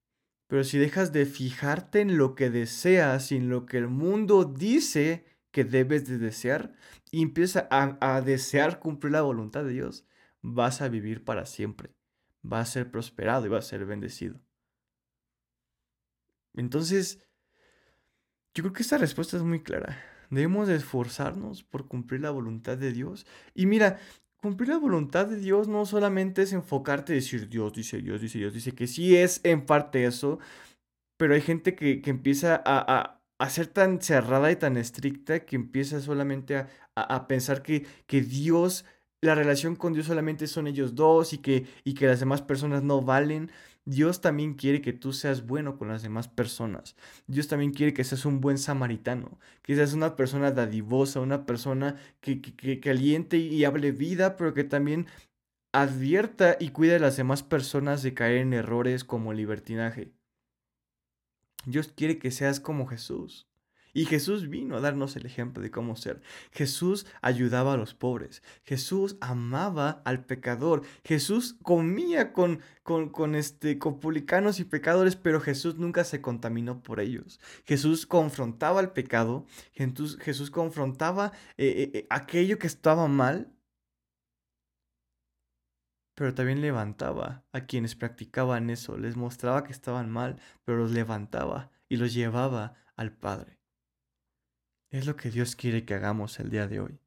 pero 0.47 0.63
si 0.63 0.77
dejas 0.77 1.11
de 1.11 1.25
fijarte 1.25 2.01
en 2.01 2.17
lo 2.17 2.35
que 2.35 2.49
deseas 2.49 3.31
y 3.31 3.38
en 3.38 3.49
lo 3.49 3.65
que 3.65 3.77
el 3.77 3.89
mundo 3.89 4.45
dice 4.45 5.25
que 5.51 5.63
debes 5.63 6.07
de 6.07 6.17
desear, 6.17 6.73
y 7.11 7.21
empiezas 7.21 7.67
a, 7.69 7.97
a 8.01 8.21
desear 8.21 8.79
cumplir 8.79 9.13
la 9.13 9.21
voluntad 9.21 9.63
de 9.63 9.71
Dios, 9.71 10.05
vas 10.41 10.81
a 10.81 10.89
vivir 10.89 11.23
para 11.23 11.45
siempre, 11.45 11.93
vas 12.41 12.69
a 12.69 12.71
ser 12.73 12.91
prosperado 12.91 13.45
y 13.45 13.49
vas 13.49 13.65
a 13.65 13.69
ser 13.69 13.85
bendecido. 13.85 14.39
Entonces, 16.53 17.24
yo 18.56 18.63
creo 18.63 18.74
que 18.74 18.84
esta 18.84 18.98
respuesta 18.98 19.36
es 19.36 19.44
muy 19.44 19.60
clara. 19.60 20.02
Debemos 20.30 20.68
de 20.68 20.76
esforzarnos 20.76 21.63
por 21.63 21.88
cumplir 21.88 22.22
la 22.22 22.32
voluntad 22.32 22.78
de 22.78 22.94
Dios. 22.94 23.28
Y 23.54 23.65
mira, 23.65 24.00
cumplir 24.38 24.70
la 24.70 24.78
voluntad 24.78 25.28
de 25.28 25.36
Dios 25.36 25.68
no 25.68 25.86
solamente 25.86 26.41
es 26.41 26.54
enfocarte 26.54 27.12
y 27.12 27.18
decir 27.18 27.50
Dios 27.50 27.74
dice, 27.74 27.98
Dios 28.00 28.22
dice, 28.22 28.39
Dios 28.39 28.54
dice, 28.54 28.72
que 28.72 28.88
sí 28.88 29.15
es 29.15 29.41
en 29.44 29.65
parte 29.65 30.06
eso, 30.06 30.39
pero 31.18 31.36
hay 31.36 31.41
gente 31.41 31.76
que, 31.76 32.02
empieza 32.06 32.62
a, 32.65 33.20
a, 33.38 33.50
ser 33.50 33.68
tan 33.68 34.02
cerrada 34.02 34.50
y 34.52 34.56
tan 34.56 34.78
estricta 34.78 35.46
que 35.46 35.58
empieza 35.58 36.00
solamente 36.00 36.56
a, 36.56 36.70
a 36.96 37.28
pensar 37.28 37.62
que, 37.62 37.86
que 38.08 38.22
Dios, 38.22 38.86
la 39.22 39.36
relación 39.36 39.76
con 39.76 39.94
Dios 39.94 40.06
solamente 40.06 40.48
son 40.48 40.68
ellos 40.68 40.96
dos 40.96 41.34
y 41.34 41.39
que, 41.39 41.65
y 41.84 41.94
que 41.94 42.08
las 42.08 42.22
demás 42.22 42.41
personas 42.41 42.84
no 42.84 43.02
valen. 43.02 43.52
Dios 43.86 44.19
también 44.19 44.56
quiere 44.56 44.82
que 44.82 44.93
tú 44.93 45.13
seas 45.13 45.45
bueno 45.45 45.78
con 45.78 45.88
las 45.88 46.02
demás 46.02 46.28
personas. 46.28 46.95
Dios 47.28 47.48
también 47.48 47.71
quiere 47.71 47.93
que 47.93 48.04
seas 48.04 48.26
un 48.26 48.41
buen 48.41 48.58
samaritano, 48.58 49.38
que 49.62 49.76
seas 49.76 49.93
una 49.93 50.15
persona 50.15 50.52
dadivosa, 50.52 51.19
una 51.19 51.45
persona 51.45 51.95
que, 52.19 52.41
que, 52.41 52.80
que, 52.80 53.38
y 53.38 53.63
hable 53.63 53.91
vida, 53.91 54.38
pero 54.38 54.56
que 54.56 54.63
también 54.63 55.06
advierta 55.71 56.58
y 56.60 56.69
cuide 56.69 56.95
a 56.95 57.00
las 57.00 57.17
demás 57.17 57.43
personas 57.43 58.02
de 58.02 58.15
caer 58.15 58.38
en 58.38 58.54
errores 58.54 59.04
como 59.04 59.34
libertinaje. 59.34 60.12
Dios 61.65 61.89
quiere 61.89 62.17
que 62.17 62.32
seas 62.32 62.60
como 62.60 62.88
Jesús. 62.88 63.48
Y 63.95 64.03
Jesús 64.08 64.49
vino 64.49 64.75
a 64.75 64.81
darnos 64.81 65.15
el 65.15 65.25
ejemplo 65.25 65.63
de 65.63 65.71
cómo 65.71 65.95
ser. 65.95 66.21
Jesús 66.51 67.08
ayudaba 67.21 67.73
a 67.73 67.77
los 67.77 67.93
pobres. 67.93 68.43
Jesús 68.65 69.15
amaba 69.21 70.01
al 70.03 70.25
pecador. 70.25 70.81
Jesús 71.05 71.55
comía 71.63 72.34
con, 72.34 72.60
con, 72.84 73.36
este, 73.36 73.79
con 73.79 74.01
publicanos 74.01 74.60
y 74.60 74.65
pecadores, 74.65 75.15
pero 75.15 75.39
Jesús 75.39 75.77
nunca 75.77 76.03
se 76.03 76.21
contaminó 76.21 76.84
por 76.84 76.99
ellos. 76.99 77.39
Jesús 77.63 78.05
confrontaba 78.05 78.81
el 78.81 78.89
pecado. 78.89 79.45
Jesús, 79.71 80.17
Jesús 80.19 80.51
confrontaba 80.51 81.31
eh, 81.55 81.65
eh, 81.67 81.91
eh, 81.99 82.08
aquello 82.10 82.60
que 82.60 82.67
estaba 82.67 83.08
mal. 83.08 83.49
Pero 86.15 86.34
también 86.34 86.60
levantaba 86.60 87.45
a 87.53 87.62
quienes 87.62 87.95
practicaban 87.95 88.69
eso. 88.69 88.97
Les 88.97 89.15
mostraba 89.15 89.63
que 89.63 89.71
estaban 89.71 90.10
mal, 90.10 90.41
pero 90.65 90.79
los 90.79 90.91
levantaba 90.91 91.71
y 91.88 91.95
los 91.95 92.13
llevaba 92.13 92.75
al 92.97 93.13
Padre. 93.13 93.55
Es 94.95 95.05
lo 95.05 95.17
que 95.17 95.29
Dios 95.29 95.58
quiere 95.58 95.84
que 95.84 95.93
hagamos 95.93 96.39
el 96.39 96.49
día 96.49 96.69
de 96.69 96.79
hoy. 96.79 96.97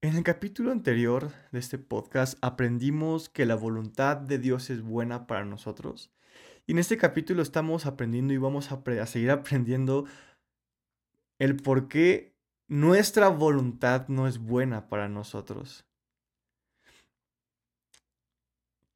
En 0.00 0.16
el 0.16 0.22
capítulo 0.22 0.72
anterior 0.72 1.30
de 1.52 1.58
este 1.58 1.76
podcast 1.76 2.38
aprendimos 2.40 3.28
que 3.28 3.44
la 3.44 3.54
voluntad 3.54 4.16
de 4.16 4.38
Dios 4.38 4.70
es 4.70 4.80
buena 4.80 5.26
para 5.26 5.44
nosotros. 5.44 6.10
Y 6.66 6.72
en 6.72 6.78
este 6.78 6.96
capítulo 6.96 7.42
estamos 7.42 7.84
aprendiendo 7.84 8.32
y 8.32 8.38
vamos 8.38 8.72
a, 8.72 8.82
a 9.02 9.06
seguir 9.06 9.30
aprendiendo 9.30 10.06
el 11.38 11.56
por 11.56 11.88
qué 11.88 12.34
nuestra 12.66 13.28
voluntad 13.28 14.08
no 14.08 14.26
es 14.26 14.38
buena 14.38 14.88
para 14.88 15.06
nosotros. 15.10 15.85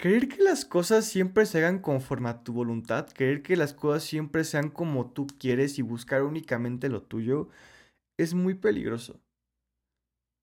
Creer 0.01 0.29
que 0.29 0.43
las 0.43 0.65
cosas 0.65 1.05
siempre 1.05 1.45
se 1.45 1.59
hagan 1.59 1.79
conforme 1.79 2.31
a 2.31 2.43
tu 2.43 2.55
voluntad, 2.55 3.07
creer 3.13 3.43
que 3.43 3.55
las 3.55 3.75
cosas 3.75 4.03
siempre 4.03 4.45
sean 4.45 4.71
como 4.71 5.13
tú 5.13 5.27
quieres 5.27 5.79
y 5.79 5.83
buscar 5.83 6.23
únicamente 6.23 6.89
lo 6.89 7.03
tuyo, 7.03 7.51
es 8.19 8.33
muy 8.33 8.55
peligroso. 8.55 9.21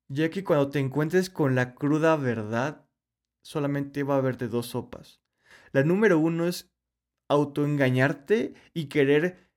Ya 0.10 0.30
que 0.30 0.44
cuando 0.44 0.70
te 0.70 0.78
encuentres 0.78 1.32
con 1.32 1.56
la 1.56 1.74
cruda 1.74 2.16
verdad, 2.18 2.88
solamente 3.44 4.04
va 4.04 4.14
a 4.14 4.18
haber 4.20 4.38
dos 4.48 4.68
sopas. 4.68 5.24
La 5.72 5.82
número 5.82 6.20
uno 6.20 6.48
es 6.48 6.72
autoengañarte 7.28 8.54
y 8.76 8.90
querer 8.90 9.50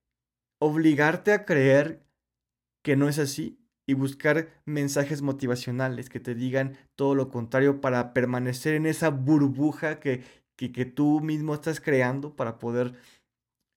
obligarte 0.63 1.35
a 1.35 1.45
creer 1.45 2.07
que 2.83 2.97
no 2.97 3.07
es 3.07 3.19
así 3.19 3.60
y 3.91 3.95
buscar 3.95 4.49
mensajes 4.67 5.21
motivacionales 5.21 6.09
que 6.09 6.21
te 6.21 6.37
digan 6.37 6.77
todo 6.95 7.17
lo 7.17 7.29
contrario 7.29 7.81
para 7.81 8.13
permanecer 8.13 8.75
en 8.75 8.87
esa 8.87 9.11
burbuja 9.11 9.99
que, 9.99 10.23
que, 10.55 10.85
tú 10.85 11.21
mismo 11.21 11.55
estás 11.55 11.81
creando 11.81 12.37
para 12.37 12.61
poder 12.61 12.95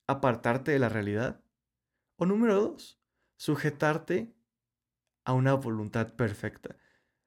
apartarte 0.07 0.69
de 0.69 0.77
la 0.77 0.87
realidad. 0.87 1.41
O 2.17 2.27
número 2.27 2.53
dos, 2.61 2.99
sujetarte 3.37 4.31
a 5.25 5.33
una 5.33 5.55
voluntad 5.55 6.13
perfecta. 6.13 6.75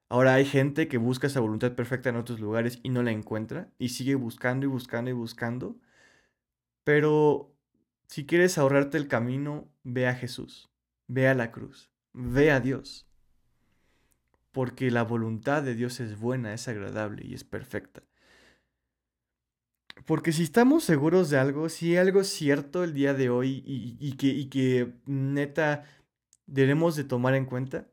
Ahora 0.09 0.35
hay 0.35 0.45
gente 0.45 0.87
que 0.87 0.99
busca 0.99 1.27
esa 1.27 1.41
voluntad 1.41 1.73
perfecta 1.75 2.11
en 2.11 2.17
otros 2.17 2.39
lugares 2.39 2.79
y 2.85 2.91
no 2.91 3.03
la 3.03 3.11
encuentra 3.11 3.69
y 3.79 3.89
sigue 3.89 4.15
buscando 4.15 4.65
y 4.65 4.69
buscando 4.69 5.11
y 5.11 5.15
buscando. 5.15 5.75
Pero 6.85 7.53
si 8.07 8.27
quieres 8.27 8.59
ahorrarte 8.59 8.97
el 8.97 9.09
camino, 9.09 9.69
ve 9.83 10.07
a 10.07 10.15
Jesús, 10.15 10.71
ve 11.09 11.27
a 11.27 11.35
la 11.35 11.51
cruz 11.51 11.91
ve 12.17 12.51
a 12.51 12.61
Dios. 12.61 13.07
Porque 14.51 14.91
la 14.91 15.05
voluntad 15.05 15.63
de 15.63 15.75
Dios 15.75 16.01
es 16.01 16.19
buena, 16.19 16.55
es 16.55 16.67
agradable 16.67 17.25
y 17.25 17.35
es 17.35 17.45
perfecta. 17.45 18.03
Porque 20.07 20.33
si 20.33 20.43
estamos 20.43 20.85
seguros 20.85 21.31
de 21.31 21.39
algo, 21.39 21.69
si 21.69 21.97
algo 21.97 22.21
es 22.21 22.29
cierto 22.29 22.85
el 22.85 22.95
día 22.95 23.15
de 23.15 23.29
hoy 23.31 23.63
y, 23.67 24.13
que, 24.17 24.29
y 24.29 24.49
que 24.49 24.95
neta 25.07 25.85
debemos 26.47 26.97
de 26.97 27.05
tomar 27.05 27.35
en 27.35 27.45
cuenta, 27.45 27.89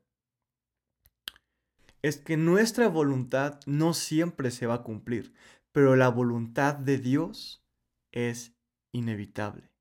es 2.01 2.17
que 2.17 2.37
nuestra 2.37 2.87
voluntad 2.87 3.59
no 3.65 3.93
siempre 3.93 4.51
se 4.51 4.67
va 4.67 4.75
a 4.75 4.83
cumplir, 4.83 5.33
pero 5.71 5.95
la 5.95 6.09
voluntad 6.09 6.75
de 6.75 6.97
Dios 6.97 7.63
es 8.11 8.53
inevitable. 8.91 9.72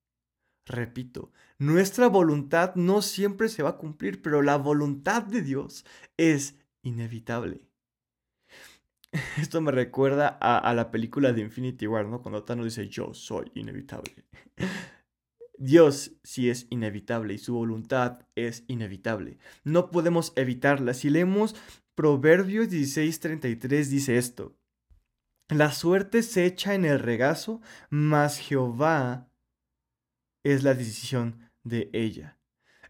Repito, 0.67 1.33
nuestra 1.59 2.09
voluntad 2.09 2.75
no 2.77 3.03
siempre 3.03 3.49
se 3.49 3.63
va 3.63 3.71
a 3.71 3.77
cumplir, 3.79 4.23
pero 4.23 4.43
la 4.43 4.57
voluntad 4.57 5.23
de 5.23 5.43
Dios 5.43 5.85
es 6.17 6.59
inevitable. 6.83 7.69
Esto 9.39 9.61
me 9.61 9.73
recuerda 9.73 10.29
a, 10.29 10.73
la 10.75 10.91
película 10.91 11.33
de 11.33 11.43
Infinity 11.43 11.87
War, 11.87 12.07
¿no? 12.07 12.23
Cuando 12.23 12.45
Thanos 12.45 12.65
dice, 12.67 12.89
yo 12.89 13.13
soy 13.13 13.51
inevitable. 13.55 14.25
Dios 15.59 16.13
sí 16.25 16.51
es 16.51 16.67
inevitable 16.71 17.35
y 17.35 17.39
su 17.39 17.55
voluntad 17.55 18.27
es 18.35 18.65
inevitable. 18.69 19.39
No 19.65 19.91
podemos 19.91 20.33
evitarla. 20.35 20.95
Si 20.95 21.11
leemos 21.11 21.55
Proverbios 21.95 22.69
16:33 22.69 23.89
dice 23.89 24.17
esto. 24.17 24.57
La 25.49 25.71
suerte 25.73 26.23
se 26.23 26.47
echa 26.47 26.75
en 26.75 26.87
el 26.87 26.99
regazo, 26.99 27.61
mas 27.91 28.39
Jehová 28.39 29.29
es 30.45 30.63
la 30.63 30.75
decisión 30.75 31.51
de 31.65 31.91
ella. 31.93 32.39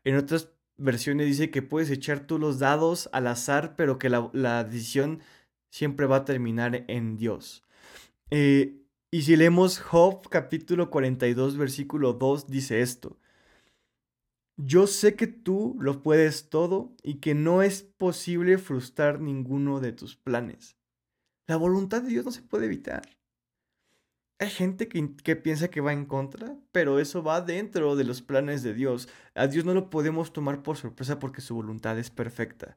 En 0.05 0.17
otras 0.17 0.51
versiones 0.77 1.27
dice 1.27 1.51
que 1.51 1.63
puedes 1.63 1.91
echar 1.91 2.27
tú 2.27 2.39
los 2.39 2.59
dados 2.59 3.09
al 3.13 3.27
azar, 3.27 3.77
pero 3.77 3.99
que 3.99 4.09
la, 4.09 4.65
decisión 4.65 5.21
siempre 5.71 6.07
va 6.07 6.17
a 6.17 6.25
terminar 6.25 6.85
en 6.89 7.17
Dios. 7.17 7.65
Eh, 8.31 8.83
y 9.11 9.23
si 9.23 9.37
leemos 9.37 9.79
Job 9.79 10.29
capítulo 10.31 10.91
42 10.91 11.57
versículo 11.57 12.15
2 12.15 12.47
dice 12.47 12.81
esto. 12.81 13.19
Yo 14.57 14.87
sé 14.87 15.17
que 15.17 15.27
tú 15.27 15.77
lo 15.81 16.03
puedes 16.03 16.49
todo 16.49 16.95
y 17.03 17.17
que 17.17 17.35
no 17.35 17.63
es 17.63 17.83
posible 17.83 18.59
frustrar 18.59 19.21
ninguno 19.21 19.81
de 19.81 19.93
tus 19.93 20.17
planes. 20.17 20.77
La 21.47 21.57
voluntad 21.57 22.03
de 22.03 22.09
Dios 22.09 22.25
no 22.25 22.31
se 22.33 22.43
puede 22.43 22.67
evitar. 22.67 23.03
Hay 24.43 24.51
gente 24.51 24.89
que, 24.89 25.37
piensa 25.37 25.69
que 25.69 25.81
va 25.81 25.93
en 25.93 26.05
contra, 26.05 26.57
pero 26.73 26.99
eso 26.99 27.23
va 27.23 27.41
dentro 27.43 27.95
de 27.95 28.03
los 28.03 28.23
planes 28.23 28.65
de 28.65 28.75
Dios. 28.75 29.09
A 29.37 29.47
Dios 29.47 29.65
no 29.65 29.73
lo 29.73 29.89
podemos 29.89 30.33
tomar 30.33 30.65
por 30.65 30.77
sorpresa 30.77 31.21
porque 31.21 31.41
su 31.41 31.55
voluntad 31.55 31.97
es 31.97 32.11
perfecta. 32.11 32.77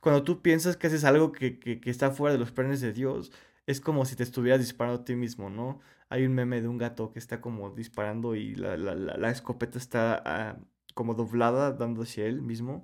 Cuando 0.00 0.24
tú 0.24 0.42
piensas 0.42 0.76
que 0.76 0.88
haces 0.88 1.04
algo 1.04 1.30
que, 1.30 1.80
está 1.84 2.10
fuera 2.10 2.32
de 2.32 2.40
los 2.40 2.50
planes 2.50 2.80
de 2.80 2.92
Dios, 2.92 3.30
es 3.66 3.80
como 3.80 4.06
si 4.06 4.16
te 4.16 4.24
estuvieras 4.24 4.58
disparando 4.58 5.02
a 5.02 5.04
ti 5.04 5.14
mismo, 5.14 5.50
¿no? 5.50 5.78
Hay 6.08 6.26
un 6.26 6.34
meme 6.34 6.60
de 6.60 6.66
un 6.66 6.78
gato 6.78 7.12
que 7.12 7.20
está 7.20 7.40
como 7.40 7.70
disparando 7.70 8.34
y 8.34 8.56
la, 8.56 9.30
escopeta 9.30 9.78
está 9.78 10.20
ah, 10.26 10.58
como 10.94 11.14
doblada 11.14 11.70
dando 11.74 12.02
hacia 12.02 12.26
él 12.26 12.42
mismo. 12.42 12.82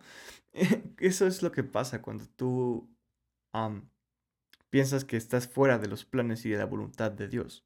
Eso 0.98 1.26
es 1.26 1.42
lo 1.42 1.50
que 1.50 1.64
pasa 1.64 2.00
cuando 2.00 2.26
tú 2.36 2.88
piensas 4.70 5.04
que 5.04 5.16
estás 5.16 5.48
fuera 5.48 5.78
de 5.78 5.88
los 5.88 6.04
planes 6.04 6.46
y 6.46 6.50
de 6.50 6.58
la 6.58 6.66
voluntad 6.66 7.10
de 7.10 7.26
Dios. 7.26 7.64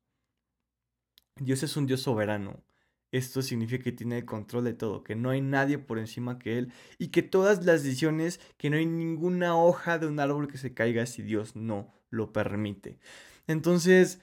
Dios 1.40 1.62
es 1.62 1.76
un 1.76 1.86
Dios 1.86 2.02
soberano 2.02 2.62
esto 3.10 3.40
significa 3.40 3.84
que 3.84 3.92
tiene 3.92 4.18
el 4.18 4.24
control 4.24 4.64
de 4.64 4.74
todo, 4.74 5.02
que 5.02 5.14
no 5.14 5.30
hay 5.30 5.40
nadie 5.40 5.78
por 5.78 5.98
encima 5.98 6.38
que 6.38 6.58
Él 6.58 6.72
y 6.98 7.08
que 7.08 7.22
todas 7.22 7.64
las 7.64 7.82
decisiones, 7.82 8.40
que 8.58 8.68
no 8.68 8.76
hay 8.76 8.86
ninguna 8.86 9.56
hoja 9.56 9.98
de 9.98 10.06
un 10.06 10.20
árbol 10.20 10.48
que 10.48 10.58
se 10.58 10.74
caiga 10.74 11.06
si 11.06 11.22
Dios 11.22 11.56
no 11.56 11.92
lo 12.10 12.32
permite. 12.32 12.98
Entonces, 13.46 14.20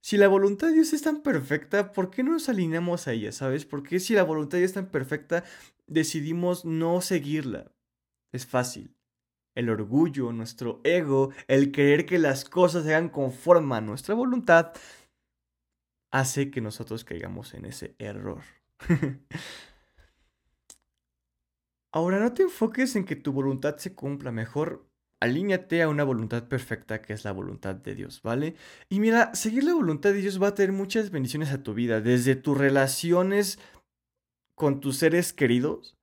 si 0.00 0.16
la 0.16 0.28
voluntad 0.28 0.68
de 0.68 0.74
Dios 0.74 0.92
es 0.94 1.02
tan 1.02 1.22
perfecta, 1.22 1.92
¿por 1.92 2.10
qué 2.10 2.22
no 2.22 2.32
nos 2.32 2.48
alineamos 2.48 3.06
a 3.08 3.12
ella? 3.12 3.30
¿Sabes? 3.32 3.66
Porque 3.66 4.00
si 4.00 4.14
la 4.14 4.22
voluntad 4.22 4.56
de 4.56 4.60
Dios 4.60 4.70
es 4.70 4.74
tan 4.74 4.90
perfecta, 4.90 5.44
decidimos 5.86 6.64
no 6.64 7.00
seguirla? 7.02 7.72
Es 8.32 8.46
fácil. 8.46 8.94
El 9.54 9.68
orgullo, 9.68 10.32
nuestro 10.32 10.80
ego, 10.82 11.30
el 11.46 11.72
creer 11.72 12.06
que 12.06 12.18
las 12.18 12.44
cosas 12.44 12.84
se 12.84 12.94
hagan 12.94 13.08
conforme 13.08 13.76
a 13.76 13.80
nuestra 13.80 14.14
voluntad, 14.14 14.72
hace 16.14 16.50
que 16.52 16.60
nosotros 16.60 17.04
caigamos 17.04 17.54
en 17.54 17.64
ese 17.64 17.96
error. 17.98 18.42
Ahora, 21.92 22.20
no 22.20 22.32
te 22.32 22.44
enfoques 22.44 22.94
en 22.94 23.04
que 23.04 23.16
tu 23.16 23.32
voluntad 23.32 23.78
se 23.78 23.94
cumpla, 23.94 24.30
mejor 24.30 24.88
alíñate 25.20 25.82
a 25.82 25.88
una 25.88 26.04
voluntad 26.04 26.46
perfecta 26.46 27.02
que 27.02 27.14
es 27.14 27.24
la 27.24 27.32
voluntad 27.32 27.74
de 27.74 27.96
Dios, 27.96 28.22
¿vale? 28.22 28.54
Y 28.88 29.00
mira, 29.00 29.34
seguir 29.34 29.64
la 29.64 29.74
voluntad 29.74 30.10
de 30.10 30.20
Dios 30.20 30.40
va 30.40 30.48
a 30.48 30.54
tener 30.54 30.70
muchas 30.70 31.10
bendiciones 31.10 31.50
a 31.50 31.64
tu 31.64 31.74
vida, 31.74 32.00
desde 32.00 32.36
tus 32.36 32.56
relaciones 32.56 33.58
con 34.54 34.80
tus 34.80 34.98
seres 34.98 35.32
queridos, 35.32 35.96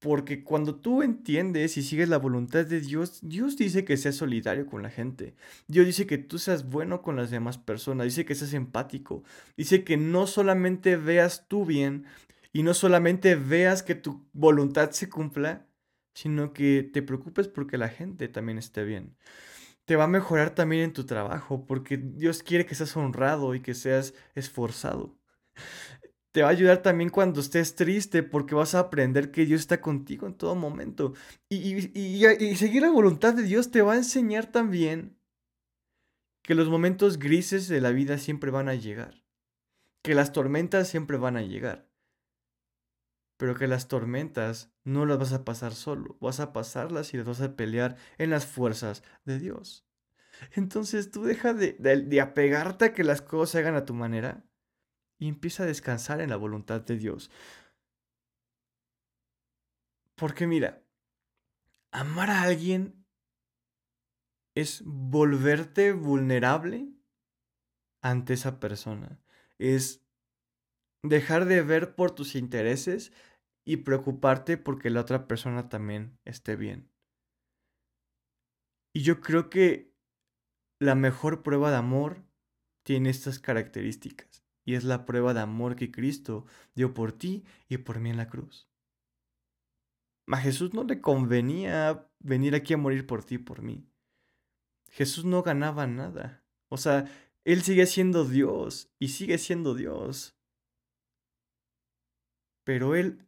porque 0.00 0.42
cuando 0.42 0.76
tú 0.76 1.02
entiendes 1.02 1.76
y 1.76 1.82
sigues 1.82 2.08
la 2.08 2.16
voluntad 2.18 2.64
de 2.64 2.80
Dios, 2.80 3.20
Dios 3.22 3.56
dice 3.58 3.84
que 3.84 3.98
seas 3.98 4.16
solidario 4.16 4.66
con 4.66 4.82
la 4.82 4.88
gente. 4.88 5.34
Dios 5.68 5.86
dice 5.86 6.06
que 6.06 6.16
tú 6.18 6.38
seas 6.38 6.68
bueno 6.70 7.02
con 7.02 7.16
las 7.16 7.30
demás 7.30 7.58
personas. 7.58 8.06
Dice 8.06 8.24
que 8.24 8.34
seas 8.34 8.54
empático. 8.54 9.22
Dice 9.58 9.84
que 9.84 9.98
no 9.98 10.26
solamente 10.26 10.96
veas 10.96 11.48
tu 11.48 11.66
bien 11.66 12.06
y 12.52 12.62
no 12.62 12.72
solamente 12.72 13.36
veas 13.36 13.82
que 13.82 13.94
tu 13.94 14.26
voluntad 14.32 14.90
se 14.92 15.10
cumpla, 15.10 15.66
sino 16.14 16.54
que 16.54 16.82
te 16.82 17.02
preocupes 17.02 17.48
porque 17.48 17.76
la 17.78 17.90
gente 17.90 18.28
también 18.28 18.56
esté 18.58 18.84
bien. 18.84 19.16
Te 19.84 19.96
va 19.96 20.04
a 20.04 20.08
mejorar 20.08 20.54
también 20.54 20.82
en 20.82 20.92
tu 20.94 21.04
trabajo 21.04 21.66
porque 21.66 21.98
Dios 21.98 22.42
quiere 22.42 22.64
que 22.64 22.74
seas 22.74 22.96
honrado 22.96 23.54
y 23.54 23.60
que 23.60 23.74
seas 23.74 24.14
esforzado 24.34 25.20
te 26.32 26.42
va 26.42 26.48
a 26.48 26.52
ayudar 26.52 26.78
también 26.82 27.10
cuando 27.10 27.40
estés 27.40 27.74
triste 27.74 28.22
porque 28.22 28.54
vas 28.54 28.74
a 28.74 28.80
aprender 28.80 29.30
que 29.30 29.46
Dios 29.46 29.62
está 29.62 29.80
contigo 29.80 30.26
en 30.26 30.34
todo 30.34 30.54
momento. 30.54 31.14
Y, 31.48 31.98
y, 31.98 32.56
seguir 32.56 32.82
la 32.82 32.90
voluntad 32.90 33.34
de 33.34 33.42
Dios 33.42 33.70
te 33.70 33.82
va 33.82 33.94
a 33.94 33.96
enseñar 33.96 34.46
también 34.46 35.18
que 36.42 36.54
los 36.54 36.68
momentos 36.68 37.18
grises 37.18 37.68
de 37.68 37.80
la 37.80 37.90
vida 37.90 38.18
siempre 38.18 38.50
van 38.50 38.68
a 38.68 38.74
llegar. 38.74 39.24
Que 40.02 40.14
las 40.14 40.32
tormentas 40.32 40.88
siempre 40.88 41.16
van 41.16 41.36
a 41.36 41.42
llegar. 41.42 41.88
Pero 43.36 43.56
que 43.56 43.66
las 43.66 43.88
tormentas 43.88 44.72
no 44.84 45.06
las 45.06 45.18
vas 45.18 45.32
a 45.32 45.44
pasar 45.44 45.74
solo. 45.74 46.16
Vas 46.20 46.38
a 46.40 46.52
pasarlas 46.52 47.12
y 47.12 47.16
las 47.16 47.26
vas 47.26 47.40
a 47.40 47.56
pelear 47.56 47.96
en 48.18 48.30
las 48.30 48.46
fuerzas 48.46 49.02
de 49.24 49.38
Dios. 49.38 49.84
Entonces 50.52 51.10
tú 51.10 51.24
deja 51.24 51.54
de, 51.54 51.72
de 51.72 52.20
apegarte 52.20 52.86
a 52.86 52.92
que 52.92 53.04
las 53.04 53.20
cosas 53.20 53.50
se 53.50 53.58
hagan 53.58 53.74
a 53.74 53.84
tu 53.84 53.94
manera 53.94 54.44
y 55.20 55.28
empieza 55.28 55.62
a 55.62 55.66
descansar 55.66 56.20
en 56.20 56.30
la 56.30 56.36
voluntad 56.36 56.80
de 56.80 56.96
Dios. 56.96 57.30
Porque 60.16 60.46
mira, 60.46 60.82
amar 61.92 62.30
a 62.30 62.42
alguien 62.42 63.06
es 64.56 64.82
volverte 64.84 65.92
vulnerable 65.92 66.88
ante 68.02 68.32
esa 68.32 68.58
persona. 68.60 69.20
Es 69.58 70.02
dejar 71.02 71.44
de 71.44 71.62
ver 71.62 71.94
por 71.94 72.14
tus 72.14 72.34
intereses 72.34 73.12
y 73.66 73.78
preocuparte 73.78 74.56
porque 74.56 74.88
la 74.88 75.02
otra 75.02 75.28
persona 75.28 75.68
también 75.68 76.18
esté 76.24 76.56
bien. 76.56 76.90
Y 78.94 79.02
yo 79.02 79.20
creo 79.20 79.50
que 79.50 79.94
la 80.80 80.94
mejor 80.94 81.42
prueba 81.42 81.70
de 81.70 81.76
amor 81.76 82.24
tiene 82.84 83.10
estas 83.10 83.38
características 83.38 84.49
y 84.64 84.74
es 84.74 84.84
la 84.84 85.06
prueba 85.06 85.34
de 85.34 85.40
amor 85.40 85.76
que 85.76 85.90
Cristo 85.90 86.46
dio 86.74 86.94
por 86.94 87.12
ti 87.12 87.44
y 87.68 87.78
por 87.78 87.98
mí 88.00 88.10
en 88.10 88.16
la 88.16 88.28
cruz. 88.28 88.68
A 90.26 90.36
Jesús 90.36 90.74
no 90.74 90.84
le 90.84 91.00
convenía 91.00 92.08
venir 92.20 92.54
aquí 92.54 92.74
a 92.74 92.76
morir 92.76 93.06
por 93.06 93.24
ti 93.24 93.36
y 93.36 93.38
por 93.38 93.62
mí. 93.62 93.84
Jesús 94.90 95.24
no 95.24 95.42
ganaba 95.42 95.86
nada. 95.86 96.44
O 96.68 96.76
sea, 96.76 97.10
Él 97.44 97.62
sigue 97.62 97.86
siendo 97.86 98.24
Dios 98.24 98.90
y 98.98 99.08
sigue 99.08 99.38
siendo 99.38 99.74
Dios. 99.74 100.36
Pero 102.64 102.94
Él, 102.94 103.26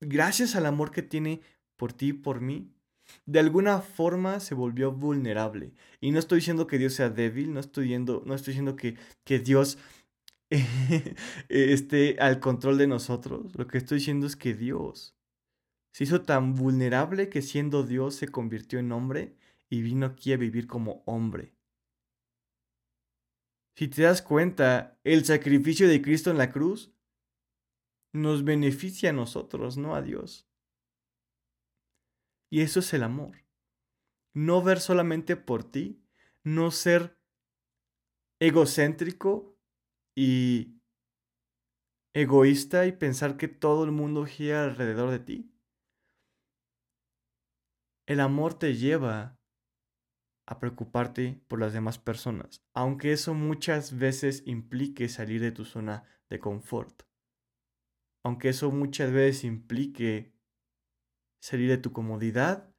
gracias 0.00 0.54
al 0.54 0.66
amor 0.66 0.90
que 0.90 1.02
tiene 1.02 1.40
por 1.76 1.92
ti 1.92 2.08
y 2.08 2.12
por 2.12 2.40
mí, 2.40 2.70
de 3.26 3.40
alguna 3.40 3.80
forma 3.80 4.40
se 4.40 4.54
volvió 4.54 4.92
vulnerable. 4.92 5.72
Y 6.00 6.10
no 6.10 6.18
estoy 6.18 6.38
diciendo 6.38 6.66
que 6.66 6.78
Dios 6.78 6.94
sea 6.94 7.10
débil, 7.10 7.52
no 7.52 7.60
estoy 7.60 7.84
diciendo, 7.84 8.22
no 8.24 8.34
estoy 8.34 8.52
diciendo 8.52 8.76
que, 8.76 8.96
que 9.24 9.38
Dios 9.38 9.78
esté 11.48 12.16
al 12.20 12.40
control 12.40 12.78
de 12.78 12.86
nosotros. 12.86 13.54
Lo 13.56 13.66
que 13.66 13.78
estoy 13.78 13.98
diciendo 13.98 14.26
es 14.26 14.36
que 14.36 14.54
Dios 14.54 15.16
se 15.92 16.04
hizo 16.04 16.22
tan 16.22 16.54
vulnerable 16.54 17.28
que 17.28 17.40
siendo 17.40 17.84
Dios 17.84 18.16
se 18.16 18.28
convirtió 18.28 18.80
en 18.80 18.90
hombre 18.90 19.36
y 19.70 19.82
vino 19.82 20.06
aquí 20.06 20.32
a 20.32 20.36
vivir 20.36 20.66
como 20.66 21.02
hombre. 21.06 21.54
Si 23.76 23.88
te 23.88 24.02
das 24.02 24.22
cuenta, 24.22 24.98
el 25.04 25.24
sacrificio 25.24 25.88
de 25.88 26.02
Cristo 26.02 26.30
en 26.30 26.38
la 26.38 26.50
cruz 26.50 26.92
nos 28.12 28.44
beneficia 28.44 29.10
a 29.10 29.12
nosotros, 29.12 29.76
no 29.76 29.94
a 29.94 30.02
Dios. 30.02 30.48
Y 32.50 32.60
eso 32.62 32.80
es 32.80 32.92
el 32.94 33.02
amor. 33.02 33.44
No 34.32 34.62
ver 34.62 34.80
solamente 34.80 35.36
por 35.36 35.64
ti, 35.64 36.04
no 36.42 36.70
ser 36.70 37.18
egocéntrico 38.40 39.53
y 40.14 40.80
egoísta 42.14 42.86
y 42.86 42.92
pensar 42.92 43.36
que 43.36 43.48
todo 43.48 43.84
el 43.84 43.90
mundo 43.90 44.24
gira 44.24 44.64
alrededor 44.64 45.10
de 45.10 45.18
ti. 45.18 45.50
El 48.06 48.20
amor 48.20 48.54
te 48.54 48.74
lleva 48.74 49.38
a 50.46 50.58
preocuparte 50.60 51.42
por 51.48 51.58
las 51.58 51.72
demás 51.72 51.98
personas, 51.98 52.62
aunque 52.74 53.12
eso 53.12 53.34
muchas 53.34 53.96
veces 53.96 54.42
implique 54.46 55.08
salir 55.08 55.40
de 55.40 55.52
tu 55.52 55.64
zona 55.64 56.04
de 56.28 56.38
confort. 56.38 57.02
Aunque 58.22 58.50
eso 58.50 58.70
muchas 58.70 59.10
veces 59.10 59.44
implique 59.44 60.34
salir 61.40 61.68
de 61.68 61.78
tu 61.78 61.92
comodidad 61.92 62.74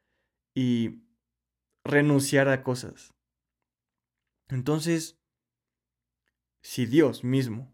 y 0.55 1.03
renunciar 1.83 2.49
a 2.49 2.63
cosas. 2.63 3.13
Entonces, 4.47 5.19
si 6.65 6.87
Dios 6.87 7.23
mismo 7.23 7.71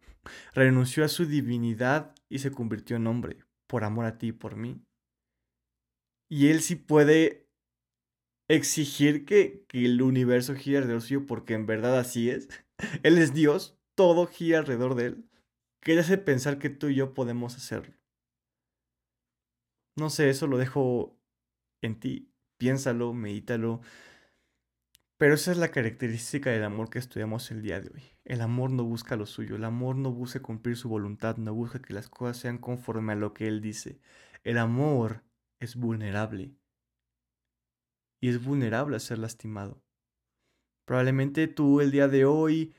renunció 0.54 1.06
a 1.06 1.08
su 1.08 1.25
divinidad 1.25 2.13
y 2.27 2.39
se 2.39 2.51
convirtió 2.51 2.97
en 2.97 3.08
hombre 3.08 3.38
por 3.65 3.86
amor 3.86 4.04
a 4.04 4.17
ti 4.17 4.27
y 4.27 4.32
por 4.34 4.58
mí, 4.58 4.84
y 6.30 6.49
Él 6.49 6.62
sí 6.62 6.75
puede 6.75 7.47
exigir 8.49 9.23
que, 9.23 9.65
el 9.71 10.01
universo 10.01 10.56
gire 10.56 10.80
alrededor 10.80 11.01
suyo 11.01 11.25
porque 11.25 11.54
en 11.54 11.65
verdad 11.65 11.97
así 11.97 12.30
es. 12.30 12.49
Él 13.04 13.17
es 13.17 13.34
Dios, 13.34 13.80
todo 13.95 14.27
gira 14.27 14.60
alrededor 14.60 14.95
de 14.95 15.06
Él. 15.06 15.30
¿Qué 15.80 15.97
hace 15.97 16.17
pensar 16.17 16.60
que 16.60 16.69
tú 16.69 16.89
y 16.89 16.95
yo 16.95 17.13
podemos 17.13 17.56
hacerlo? 17.56 17.95
No 19.95 20.10
sé, 20.10 20.30
eso 20.30 20.47
lo 20.47 20.58
dejo 20.58 21.17
en 21.82 21.97
ti. 21.97 22.30
Piénsalo, 22.58 23.13
medítalo. 23.13 23.82
Pero 25.21 25.36
esa 25.36 25.51
es 25.51 25.57
la 25.57 25.69
característica 25.69 26.49
del 26.49 26.63
amor 26.63 26.89
que 26.89 26.97
estudiamos 26.97 27.51
el 27.51 27.62
día 27.62 27.79
de 27.79 27.91
hoy. 27.93 28.01
El 28.25 28.41
amor 28.41 28.71
no 28.71 28.84
busca 28.86 29.15
lo 29.15 29.27
suyo, 29.27 29.55
el 29.55 29.65
amor 29.65 29.95
no 29.95 30.12
busca 30.12 30.41
cumplir 30.41 30.75
su 30.75 30.89
voluntad, 30.89 31.38
no 31.38 31.53
busca 31.53 31.79
que 31.79 31.93
las 31.93 32.10
cosas 32.10 32.38
sean 32.38 32.57
conforme 32.57 33.13
a 33.13 33.15
lo 33.15 33.31
que 33.31 33.47
Él 33.47 33.62
dice. 33.62 33.99
El 34.43 34.57
amor 34.57 35.21
es 35.60 35.75
vulnerable. 35.75 36.55
Y 38.19 38.29
es 38.29 38.43
vulnerable 38.43 38.95
a 38.95 38.99
ser 38.99 39.19
lastimado. 39.19 39.84
Probablemente 40.86 41.47
tú 41.47 41.81
el 41.81 41.91
día 41.91 42.07
de 42.07 42.25
hoy 42.25 42.73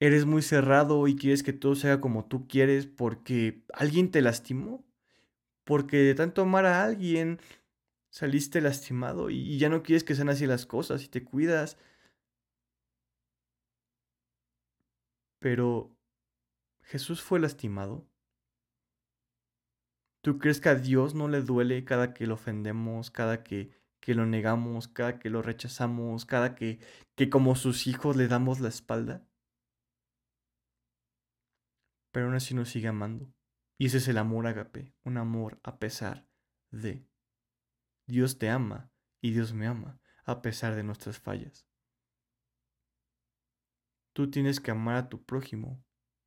eres 0.00 0.24
muy 0.24 0.40
cerrado 0.40 1.06
y 1.08 1.14
quieres 1.14 1.42
que 1.42 1.52
todo 1.52 1.74
sea 1.74 2.00
como 2.00 2.24
tú 2.24 2.48
quieres 2.48 2.86
porque 2.86 3.66
alguien 3.74 4.10
te 4.10 4.22
lastimó. 4.22 4.82
Porque 5.64 5.98
de 5.98 6.14
tanto 6.14 6.40
amar 6.40 6.64
a 6.64 6.84
alguien 6.84 7.38
saliste 8.12 8.60
lastimado 8.60 9.30
y, 9.30 9.58
ya 9.58 9.68
no 9.68 9.82
quieres 9.82 10.04
que 10.04 10.14
sean 10.14 10.28
así 10.28 10.46
las 10.46 10.66
cosas 10.66 11.04
y 11.04 11.08
te 11.08 11.24
cuidas. 11.24 11.76
Pero 15.40 15.96
Jesús 16.82 17.22
fue 17.22 17.40
lastimado. 17.40 18.06
¿Tú 20.22 20.38
crees 20.38 20.60
que 20.60 20.68
a 20.68 20.76
Dios 20.76 21.14
no 21.14 21.26
le 21.28 21.42
duele 21.42 21.84
cada 21.84 22.14
que 22.14 22.26
lo 22.28 22.34
ofendemos, 22.34 23.10
cada 23.10 23.42
que, 23.42 23.72
que 24.00 24.14
lo 24.14 24.24
negamos, 24.26 24.86
cada 24.88 25.18
que 25.18 25.30
lo 25.30 25.42
rechazamos, 25.42 26.24
cada 26.26 26.54
que, 26.54 26.78
que 27.16 27.28
como 27.28 27.56
sus 27.56 27.88
hijos 27.88 28.16
le 28.16 28.28
damos 28.28 28.60
la 28.60 28.68
espalda? 28.68 29.26
pero 32.12 32.26
aún 32.26 32.34
así 32.36 32.54
nos 32.54 32.68
sigue 32.68 32.88
amando. 32.88 33.32
Y 33.78 33.86
ese 33.86 33.96
es 33.96 34.06
el 34.06 34.18
amor 34.18 34.46
agape, 34.46 34.94
un 35.02 35.16
amor 35.16 35.58
a 35.64 35.78
pesar 35.78 36.28
de. 36.70 37.04
Dios 38.06 38.38
te 38.38 38.50
ama 38.50 38.90
y 39.20 39.32
Dios 39.32 39.52
me 39.52 39.66
ama 39.66 40.00
a 40.24 40.42
pesar 40.42 40.74
de 40.74 40.82
nuestras 40.82 41.18
fallas. 41.18 41.66
Tú 44.12 44.30
tienes 44.30 44.60
que 44.60 44.70
amar 44.70 44.96
a 44.96 45.08
tu 45.08 45.24
prójimo, 45.24 45.82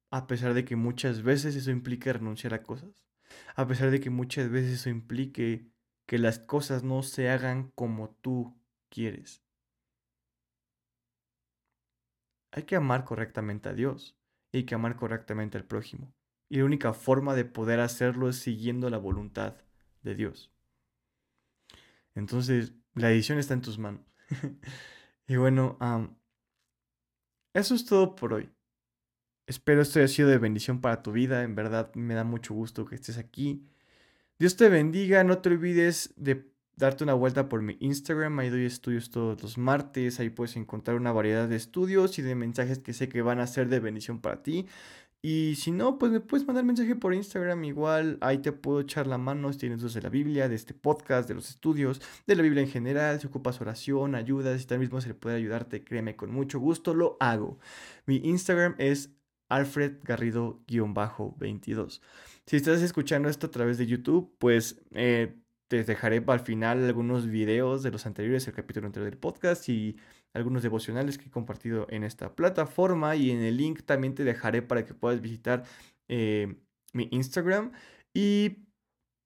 a 0.09 0.27
pesar 0.27 0.53
de 0.53 0.65
que 0.65 0.75
muchas 0.75 1.21
veces 1.21 1.55
eso 1.55 1.71
implique 1.71 2.11
renunciar 2.11 2.53
a 2.53 2.63
cosas, 2.63 3.05
a 3.55 3.67
pesar 3.67 3.91
de 3.91 3.99
que 3.99 4.09
muchas 4.09 4.49
veces 4.49 4.79
eso 4.79 4.89
implique 4.89 5.71
que 6.05 6.17
las 6.17 6.39
cosas 6.39 6.83
no 6.83 7.03
se 7.03 7.29
hagan 7.29 7.71
como 7.71 8.09
tú 8.21 8.59
quieres. 8.89 9.43
Hay 12.51 12.63
que 12.63 12.75
amar 12.75 13.03
correctamente 13.03 13.69
a 13.69 13.73
Dios 13.73 14.17
y 14.51 14.59
hay 14.59 14.63
que 14.65 14.75
amar 14.75 14.95
correctamente 14.95 15.57
al 15.57 15.65
prójimo. 15.65 16.13
Y 16.47 16.59
la 16.59 16.65
única 16.65 16.93
forma 16.93 17.35
de 17.35 17.43
poder 17.43 17.79
hacerlo 17.79 18.29
es 18.29 18.37
siguiendo 18.37 18.89
la 18.89 18.97
voluntad 18.97 19.55
de 20.03 20.15
Dios. 20.15 20.54
Entonces, 22.15 22.73
la 22.93 23.11
edición 23.11 23.37
está 23.37 23.53
en 23.53 23.61
tus 23.61 23.77
manos. 23.77 24.01
y 25.27 25.35
bueno, 25.35 25.77
eso 27.53 27.75
es 27.75 27.85
todo 27.85 28.15
por 28.15 28.33
hoy. 28.33 28.49
Espero 29.47 29.81
esto 29.81 29.99
haya 29.99 30.07
sido 30.07 30.29
de 30.29 30.37
bendición 30.37 30.81
para 30.81 31.03
tu 31.03 31.11
vida. 31.11 31.43
En 31.43 31.55
verdad 31.55 31.93
me 31.93 32.15
da 32.15 32.23
mucho 32.23 32.53
gusto 32.53 32.85
que 32.85 32.95
estés 32.95 33.17
aquí. 33.17 33.67
Dios 34.39 34.57
te 34.57 34.69
bendiga. 34.69 35.23
No 35.23 35.37
te 35.37 35.49
olvides 35.49 36.13
de 36.17 36.51
darte 36.75 37.03
una 37.03 37.13
vuelta 37.13 37.47
por 37.47 37.61
mi 37.61 37.77
Instagram. 37.79 38.39
Ahí 38.39 38.49
doy 38.49 38.65
estudios 38.65 39.11
todos 39.11 39.41
los 39.41 39.57
martes. 39.57 40.19
Ahí 40.19 40.29
puedes 40.29 40.55
encontrar 40.55 40.97
una 40.97 41.11
variedad 41.11 41.47
de 41.47 41.55
estudios 41.55 42.17
y 42.17 42.21
de 42.23 42.35
mensajes 42.35 42.79
que 42.79 42.93
sé 42.93 43.07
que 43.07 43.21
van 43.21 43.39
a 43.39 43.47
ser 43.47 43.69
de 43.69 43.79
bendición 43.79 44.19
para 44.19 44.41
ti. 44.41 44.67
Y 45.27 45.55
si 45.55 45.71
no, 45.71 45.97
pues 45.97 46.11
me 46.11 46.19
puedes 46.19 46.45
mandar 46.45 46.63
mensaje 46.65 46.95
por 46.95 47.11
Instagram. 47.11 47.63
Igual 47.63 48.19
ahí 48.21 48.37
te 48.37 48.51
puedo 48.51 48.81
echar 48.81 49.07
la 49.07 49.17
mano 49.17 49.51
si 49.51 49.57
tienes 49.57 49.79
dudas 49.79 49.95
de 49.95 50.03
la 50.03 50.09
Biblia, 50.09 50.47
de 50.47 50.53
este 50.53 50.75
podcast, 50.75 51.27
de 51.27 51.33
los 51.33 51.49
estudios, 51.49 51.99
de 52.27 52.35
la 52.35 52.43
Biblia 52.43 52.61
en 52.61 52.69
general. 52.69 53.19
Si 53.19 53.25
ocupas 53.25 53.59
oración, 53.59 54.13
ayudas, 54.13 54.61
si 54.61 54.67
tal 54.67 54.77
mismo 54.77 55.01
se 55.01 55.07
le 55.07 55.15
puede 55.15 55.37
ayudarte, 55.37 55.83
créeme, 55.83 56.15
con 56.15 56.31
mucho 56.31 56.59
gusto 56.59 56.93
lo 56.93 57.17
hago. 57.19 57.57
Mi 58.05 58.17
Instagram 58.17 58.75
es 58.77 59.15
Alfred 59.49 59.93
Garrido-22. 60.03 62.01
Si 62.45 62.55
estás 62.55 62.83
escuchando 62.83 63.27
esto 63.27 63.47
a 63.47 63.51
través 63.51 63.79
de 63.79 63.87
YouTube, 63.87 64.31
pues 64.37 64.79
eh, 64.91 65.41
te 65.67 65.83
dejaré 65.83 66.23
al 66.27 66.39
final 66.39 66.85
algunos 66.85 67.25
videos 67.25 67.81
de 67.81 67.89
los 67.89 68.05
anteriores, 68.05 68.47
el 68.47 68.53
capítulo 68.53 68.85
anterior 68.85 69.09
del 69.09 69.17
podcast 69.19 69.67
y 69.69 69.97
algunos 70.35 70.63
devocionales 70.63 71.17
que 71.17 71.27
he 71.27 71.31
compartido 71.31 71.87
en 71.89 72.03
esta 72.03 72.35
plataforma 72.35 73.15
y 73.15 73.31
en 73.31 73.41
el 73.41 73.57
link 73.57 73.83
también 73.83 74.13
te 74.13 74.23
dejaré 74.23 74.61
para 74.61 74.85
que 74.85 74.93
puedas 74.93 75.21
visitar 75.21 75.63
eh, 76.09 76.55
mi 76.93 77.07
Instagram 77.11 77.71
y 78.13 78.65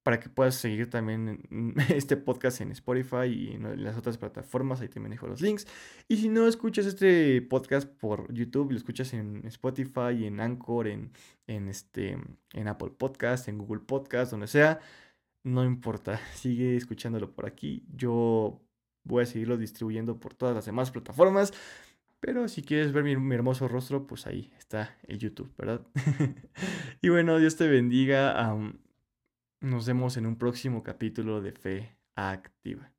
para 0.02 0.18
que 0.18 0.28
puedas 0.28 0.54
seguir 0.54 0.88
también 0.88 1.42
este 1.88 2.16
podcast 2.16 2.60
en 2.60 2.70
Spotify 2.72 3.26
y 3.26 3.52
en 3.52 3.84
las 3.84 3.96
otras 3.96 4.18
plataformas, 4.18 4.80
ahí 4.80 4.88
también 4.88 5.10
dejo 5.10 5.26
los 5.26 5.40
links. 5.40 5.66
Y 6.08 6.16
si 6.16 6.28
no 6.28 6.46
escuchas 6.46 6.86
este 6.86 7.42
podcast 7.42 7.88
por 7.88 8.32
YouTube, 8.32 8.70
lo 8.70 8.78
escuchas 8.78 9.12
en 9.12 9.44
Spotify, 9.46 10.24
en 10.24 10.40
Anchor, 10.40 10.88
en, 10.88 11.12
en, 11.46 11.68
este, 11.68 12.18
en 12.54 12.68
Apple 12.68 12.90
Podcast, 12.90 13.48
en 13.48 13.58
Google 13.58 13.80
Podcast, 13.80 14.30
donde 14.30 14.46
sea, 14.46 14.80
no 15.44 15.64
importa, 15.64 16.20
sigue 16.34 16.76
escuchándolo 16.76 17.32
por 17.32 17.46
aquí. 17.46 17.84
Yo 17.94 18.60
voy 19.04 19.22
a 19.22 19.26
seguirlo 19.26 19.56
distribuyendo 19.56 20.18
por 20.18 20.34
todas 20.34 20.54
las 20.54 20.66
demás 20.66 20.90
plataformas. 20.90 21.52
Pero 22.20 22.48
si 22.48 22.62
quieres 22.62 22.92
ver 22.92 23.02
mi, 23.04 23.34
hermoso 23.34 23.66
rostro, 23.66 24.06
pues 24.06 24.26
ahí 24.26 24.52
está 24.58 24.96
el 25.08 25.18
YouTube, 25.18 25.52
¿verdad? 25.56 25.86
y 27.00 27.08
bueno, 27.08 27.38
Dios 27.38 27.56
te 27.56 27.66
bendiga. 27.66 28.54
nos 29.60 29.86
vemos 29.86 30.16
en 30.18 30.26
un 30.26 30.36
próximo 30.36 30.82
capítulo 30.82 31.40
de 31.40 31.52
Fe 31.52 31.96
Activa. 32.16 32.92